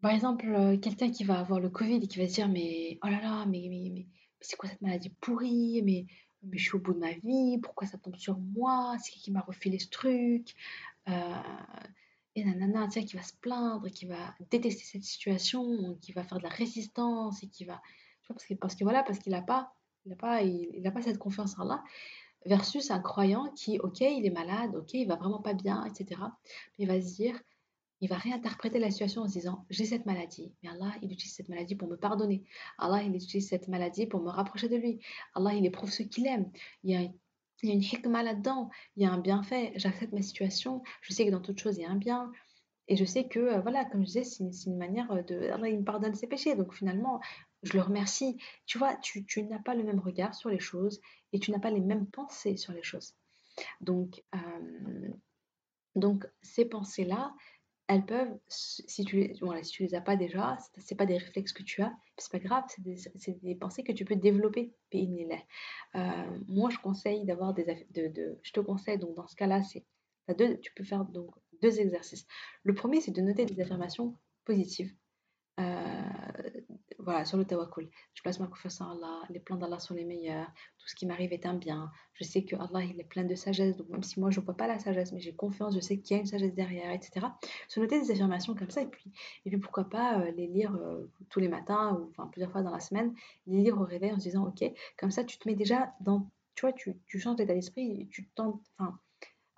[0.00, 3.08] Par exemple, quelqu'un qui va avoir le Covid et qui va se dire, mais oh
[3.08, 4.06] là là, mais, mais, mais
[4.40, 6.06] c'est quoi cette maladie pourrie Mais
[6.42, 9.20] mais je suis au bout de ma vie, pourquoi ça tombe sur moi, c'est qui
[9.20, 10.54] qui m'a refilé ce truc,
[11.08, 11.42] euh,
[12.36, 16.22] et nanana, tu sais, qui va se plaindre, qui va détester cette situation, qui va
[16.22, 17.80] faire de la résistance, et qui va,
[18.22, 19.74] tu vois, parce que, parce que voilà, parce qu'il n'a pas,
[20.06, 21.82] il a pas, il, pas cette confiance en là,
[22.46, 26.20] versus un croyant qui, ok, il est malade, ok, il va vraiment pas bien, etc.,
[26.78, 27.40] mais il va se dire,
[28.00, 31.34] il va réinterpréter la situation en se disant j'ai cette maladie, mais Allah il utilise
[31.34, 32.44] cette maladie pour me pardonner.
[32.78, 35.00] Allah il utilise cette maladie pour me rapprocher de lui.
[35.34, 36.50] Allah il éprouve ce qu'il aime.
[36.84, 37.08] Il y a
[37.62, 41.12] il y a une hikmah là-dedans, il y a un bienfait, j'accepte ma situation, je
[41.12, 42.32] sais que dans toute chose il y a un bien,
[42.90, 45.50] et je sais que, euh, voilà, comme je disais, c'est une, manière de...
[45.50, 47.20] Allah, il me pardonne ses péchés, donc finalement,
[47.62, 48.36] je le remercie.
[48.66, 51.00] Tu vois, tu, tu n'as pas le même regard sur les choses,
[51.32, 53.14] et tu n'as pas les mêmes pensées sur les choses.
[53.80, 55.08] Donc, euh,
[55.94, 57.32] donc ces pensées-là,
[57.90, 61.18] elles peuvent, si tu les, voilà, si tu les as pas déjà, c'est pas des
[61.18, 62.96] réflexes que tu as, c'est pas grave, c'est des,
[63.42, 64.72] des, pensées que tu peux développer.
[64.94, 69.64] Euh, moi, je conseille d'avoir des, de, de, je te conseille donc dans ce cas-là,
[69.64, 69.84] c'est,
[70.62, 72.28] tu peux faire donc deux exercices.
[72.62, 74.14] Le premier, c'est de noter des affirmations
[74.44, 74.94] positives.
[75.58, 76.02] Euh,
[77.04, 77.88] voilà, sur le tawakkul.
[78.14, 80.46] Je place ma confiance en Allah, les plans d'Allah sont les meilleurs,
[80.78, 81.90] tout ce qui m'arrive est un bien.
[82.14, 84.44] Je sais que Allah, il est plein de sagesse, donc même si moi je ne
[84.44, 86.90] vois pas la sagesse, mais j'ai confiance, je sais qu'il y a une sagesse derrière,
[86.92, 87.26] etc.
[87.68, 89.12] Se noter des affirmations comme ça, et puis,
[89.44, 92.62] et puis pourquoi pas euh, les lire euh, tous les matins, ou enfin plusieurs fois
[92.62, 93.14] dans la semaine,
[93.46, 94.64] les lire au réveil en se disant, ok,
[94.98, 98.28] comme ça tu te mets déjà dans, tu vois, tu, tu changes d'état d'esprit, tu
[98.34, 98.98] tentes, enfin,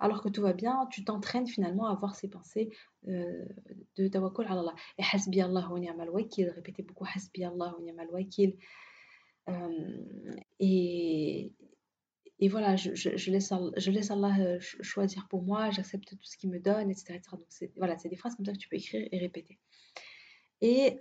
[0.03, 2.69] alors que tout va bien, tu t'entraînes finalement à avoir ces pensées
[3.07, 3.45] euh,
[3.95, 4.75] de tawakkul ala Allah.
[4.97, 8.57] Et hasbi Allah wa ni'mal wakil, répétez beaucoup hasbi Allah wa ni'mal wakil.
[9.47, 11.53] Euh, et,
[12.49, 12.89] voilà, je,
[13.31, 17.21] laisse, je laisse Allah euh, choisir pour moi, j'accepte tout ce qu'il me donne, etc.
[17.31, 17.45] Donc
[17.77, 19.57] voilà, c'est des phrases comme ça que tu peux écrire et répéter.
[20.59, 20.97] Et,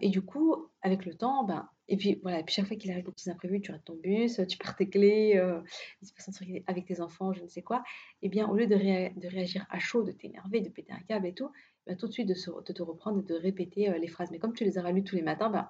[0.00, 3.04] et, du coup, avec le temps, ben, et puis voilà, puis chaque fois qu'il arrive
[3.04, 5.60] des petits imprévus, tu rates ton bus, tu perds tes clés, euh,
[6.00, 7.82] il se passe un truc avec tes enfants, je ne sais quoi,
[8.22, 11.00] et eh bien au lieu de, de réagir à chaud, de t'énerver, de péter un
[11.00, 11.50] câble et tout,
[11.86, 14.30] ben, tout de suite de, de, te reprendre et de répéter euh, les phrases.
[14.30, 15.68] Mais comme tu les auras lues tous les matins, ben,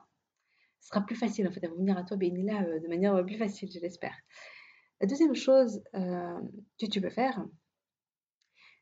[0.81, 3.39] ce sera plus facile en fait, à venir à toi, ben, là, de manière plus
[3.39, 4.15] facile, je l'espère.
[5.01, 7.43] La deuxième chose que tu peux faire,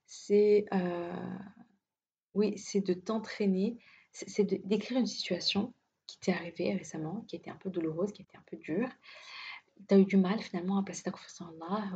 [0.06, 0.64] c'est
[2.34, 3.78] oui, c'est de t'entraîner
[4.26, 5.74] c'est d'écrire une situation
[6.20, 8.88] qui t'est arrivée récemment, qui était un peu douloureuse, qui était un peu dure.
[9.88, 11.92] Tu as eu du mal finalement à placer ta confiance en Allah,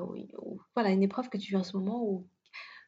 [0.74, 2.28] voilà, une épreuve que tu vis en ce moment où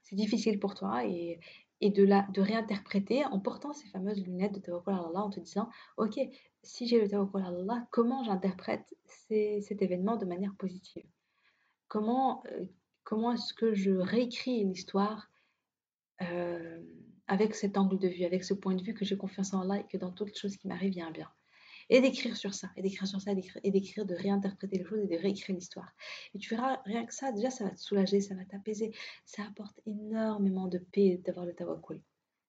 [0.03, 1.41] c'est difficile pour toi et,
[1.81, 5.41] et de, la, de réinterpréter en portant ces fameuses lunettes de Tawakkul Allah en te
[5.41, 6.21] disant Ok,
[6.63, 11.07] si j'ai le Tawakkul Allah, comment j'interprète cet événement de manière positive?
[11.89, 12.67] Comment, euh,
[13.03, 15.31] comment est-ce que je réécris l'histoire
[16.23, 16.81] euh,
[17.27, 19.81] avec cet angle de vue, avec ce point de vue que j'ai confiance en Allah
[19.81, 21.31] et que dans toutes les choses qui m'arrivent, il y a un bien.
[21.91, 25.07] Et d'écrire sur ça, et d'écrire sur ça, et d'écrire, de réinterpréter les choses et
[25.07, 25.93] de réécrire l'histoire.
[26.35, 28.93] Et tu verras, rien que ça, déjà, ça va te soulager, ça va t'apaiser.
[29.27, 32.01] Ça apporte énormément de paix d'avoir le tawakkul.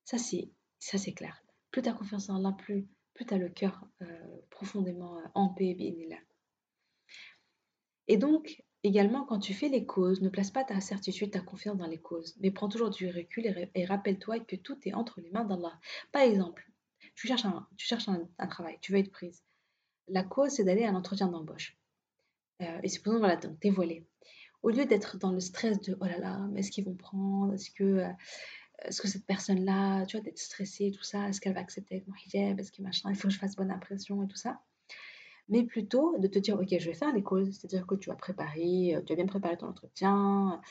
[0.06, 0.50] Ça, c'est,
[0.80, 1.44] ça, c'est clair.
[1.72, 5.28] Plus tu as confiance en Allah, plus, plus tu as le cœur euh, profondément euh,
[5.34, 6.18] en paix, bien là.
[8.08, 11.76] Et donc, Également, quand tu fais les causes, ne place pas ta certitude, ta confiance
[11.76, 15.32] dans les causes, mais prends toujours du recul et, rappelle-toi que tout est entre les
[15.32, 15.74] mains d'Allah.
[16.12, 16.70] Par exemple,
[17.16, 19.44] tu cherches, un, travail, tu veux être prise.
[20.08, 21.76] La cause, c'est d'aller à un entretien d'embauche.
[22.60, 24.06] et c'est pour voilà, donc dévoiler.
[24.62, 27.56] Au lieu d'être dans le stress de oh là là, mais est-ce qu'ils vont prendre
[27.56, 28.06] Est-ce que,
[28.84, 32.14] est-ce que cette personne-là, tu vois, d'être stressée, tout ça, est-ce qu'elle va accepter mon
[32.24, 34.62] hijab Est-ce que machin, il faut que je fasse bonne impression et tout ça?
[35.50, 38.16] Mais plutôt de te dire, ok, je vais faire les causes, c'est-à-dire que tu vas
[38.16, 40.62] préparer, tu vas bien préparer ton entretien,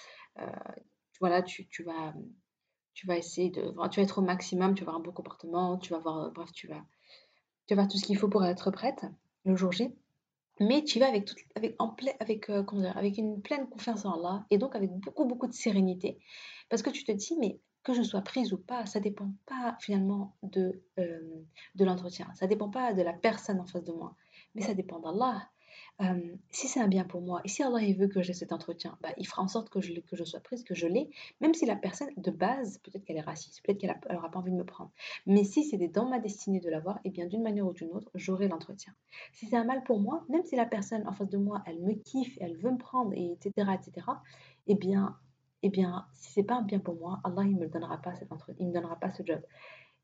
[1.21, 2.15] voilà, tu, tu, vas,
[2.95, 5.79] tu vas essayer de, tu vas être au maximum, tu vas avoir un bon comportement,
[5.79, 6.85] tu vas avoir, bref, tu vas,
[7.67, 9.05] tu vas tout ce qu'il faut pour être prête
[9.45, 9.95] le jour J.
[10.61, 14.05] Mais tu vas avec, tout, avec, en avec, euh, comment dire, avec une pleine confiance
[14.05, 16.19] en Allah et donc avec beaucoup, beaucoup de sérénité.
[16.69, 19.77] Parce que tu te dis, mais que je sois prise ou pas, ça dépend pas
[19.81, 21.45] finalement de, euh,
[21.75, 22.33] de l'entretien.
[22.35, 24.15] Ça dépend pas de la personne en face de moi,
[24.55, 25.49] mais ça dépend d'Allah
[26.51, 28.99] si c'est un bien pour moi, et si Allah il veut que j'ai cet entretien,
[29.01, 31.55] bah, il fera en sorte que je, que je sois prise, que je l'ai, même
[31.55, 34.57] si la personne de base, peut-être qu'elle est raciste, peut-être qu'elle n'aura pas envie de
[34.57, 34.91] me prendre.
[35.27, 37.93] Mais si c'était dans ma destinée de l'avoir, et eh bien d'une manière ou d'une
[37.93, 38.93] autre, j'aurai l'entretien.
[39.33, 41.81] Si c'est un mal pour moi, même si la personne en face de moi, elle
[41.81, 44.07] me kiffe, elle veut me prendre, et etc., etc.,
[44.67, 45.17] eh bien,
[45.63, 48.73] eh bien si c'est pas un bien pour moi, Allah il me donnera pas me
[48.73, 49.41] donnera pas ce job.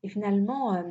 [0.03, 0.83] Et finalement,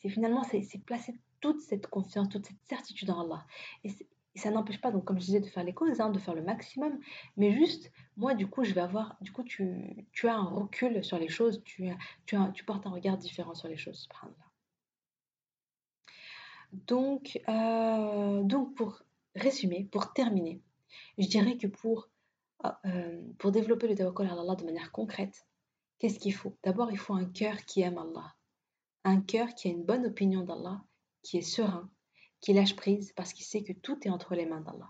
[0.00, 3.46] c'est finalement c'est placer toute cette confiance, toute cette certitude en Allah.
[3.84, 3.90] Et,
[4.38, 6.42] ça n'empêche pas, donc comme je disais, de faire les causes, hein, de faire le
[6.42, 6.98] maximum,
[7.36, 11.04] mais juste, moi, du coup, je vais avoir, du coup, tu, tu as un recul
[11.04, 11.90] sur les choses, tu,
[12.26, 14.08] tu, portes un regard différent sur les choses,
[16.86, 19.02] Donc, euh, donc, pour
[19.34, 20.62] résumer, pour terminer,
[21.18, 22.08] je dirais que pour,
[22.64, 25.46] euh, pour développer le tawakkul à Allah de manière concrète,
[25.98, 26.56] qu'est-ce qu'il faut?
[26.62, 28.34] D'abord, il faut un cœur qui aime Allah,
[29.04, 30.82] un cœur qui a une bonne opinion d'Allah
[31.28, 31.90] qui est serein,
[32.40, 34.88] qui lâche prise parce qu'il sait que tout est entre les mains d'Allah.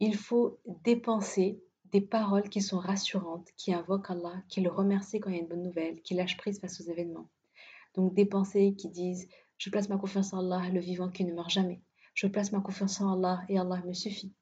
[0.00, 5.28] Il faut dépenser des paroles qui sont rassurantes, qui invoquent Allah, qui le remercient quand
[5.28, 7.28] il y a une bonne nouvelle, qui lâchent prise face aux événements.
[7.94, 9.28] Donc des pensées qui disent
[9.58, 11.82] Je place ma confiance en Allah, le vivant qui ne meurt jamais.
[12.14, 14.34] Je place ma confiance en Allah et Allah me suffit.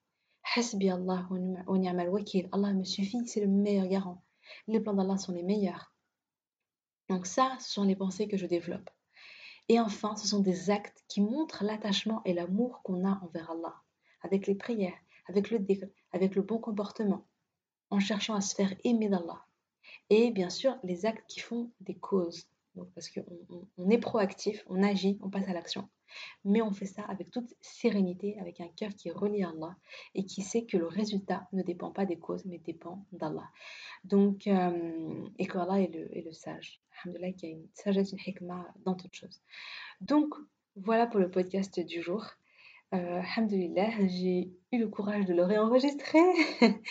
[0.55, 1.27] Hasbi Allah
[1.67, 2.49] wa ni'mal wakil.
[2.53, 4.23] Allah me suffit, c'est le meilleur garant.
[4.69, 5.93] Les plans d'Allah sont les meilleurs.
[7.09, 8.89] Donc ça, ce sont les pensées que je développe.
[9.69, 13.75] Et enfin, ce sont des actes qui montrent l'attachement et l'amour qu'on a envers Allah,
[14.23, 15.59] avec les prières, avec le
[16.12, 17.27] avec le bon comportement,
[17.91, 19.47] en cherchant à se faire aimer d'Allah.
[20.11, 22.47] Et bien sûr, les actes qui font des causes.
[22.95, 25.89] Parce qu'on est proactif, on agit, on passe à l'action.
[26.45, 29.77] Mais on fait ça avec toute sérénité, avec un cœur qui est relié à Allah
[30.15, 33.49] et qui sait que le résultat ne dépend pas des causes, mais dépend d'Allah.
[34.05, 36.81] Donc, euh, et qu'Allah est le, est le sage.
[37.05, 39.43] Alhamdulillah, qu'il y a une sagesse, une hikmah dans toutes choses.
[40.01, 40.35] Donc,
[40.77, 42.25] voilà pour le podcast du jour.
[42.95, 43.23] Euh,
[44.07, 46.21] j'ai eu le courage de le réenregistrer.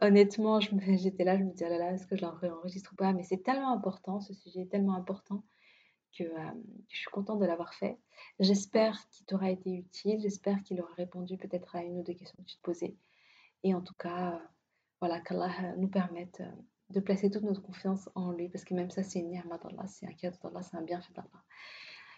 [0.00, 2.96] Honnêtement, j'étais là, je me disais, oh là là, est-ce que je le réenregistre ou
[2.96, 3.12] pas?
[3.12, 5.42] Mais c'est tellement important, ce sujet est tellement important
[6.16, 6.50] que, euh,
[6.88, 7.98] je suis contente de l'avoir fait.
[8.40, 12.42] J'espère qu'il t'aura été utile, j'espère qu'il aura répondu peut-être à une ou deux questions
[12.42, 12.96] que tu te posais.
[13.62, 14.38] Et en tout cas, euh,
[15.00, 16.50] voilà, qu'Allah nous permette euh,
[16.90, 19.86] de placer toute notre confiance en lui, parce que même ça, c'est une ni'ma d'Allah,
[19.86, 21.42] c'est un cadeau d'Allah, c'est un bienfait d'Allah.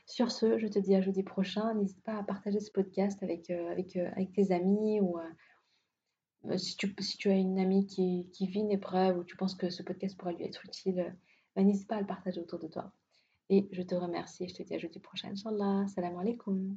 [0.09, 1.75] Sur ce, je te dis à jeudi prochain.
[1.75, 6.57] N'hésite pas à partager ce podcast avec, euh, avec, euh, avec tes amis ou euh,
[6.57, 9.55] si, tu, si tu as une amie qui, qui, vit une épreuve ou tu penses
[9.55, 11.15] que ce podcast pourra lui être utile,
[11.55, 12.91] bah, n'hésite pas à le partager autour de toi.
[13.51, 15.31] Et je te remercie et je te dis à jeudi prochain.
[15.31, 15.87] Inch'Allah.
[15.89, 16.77] Salam alaikum.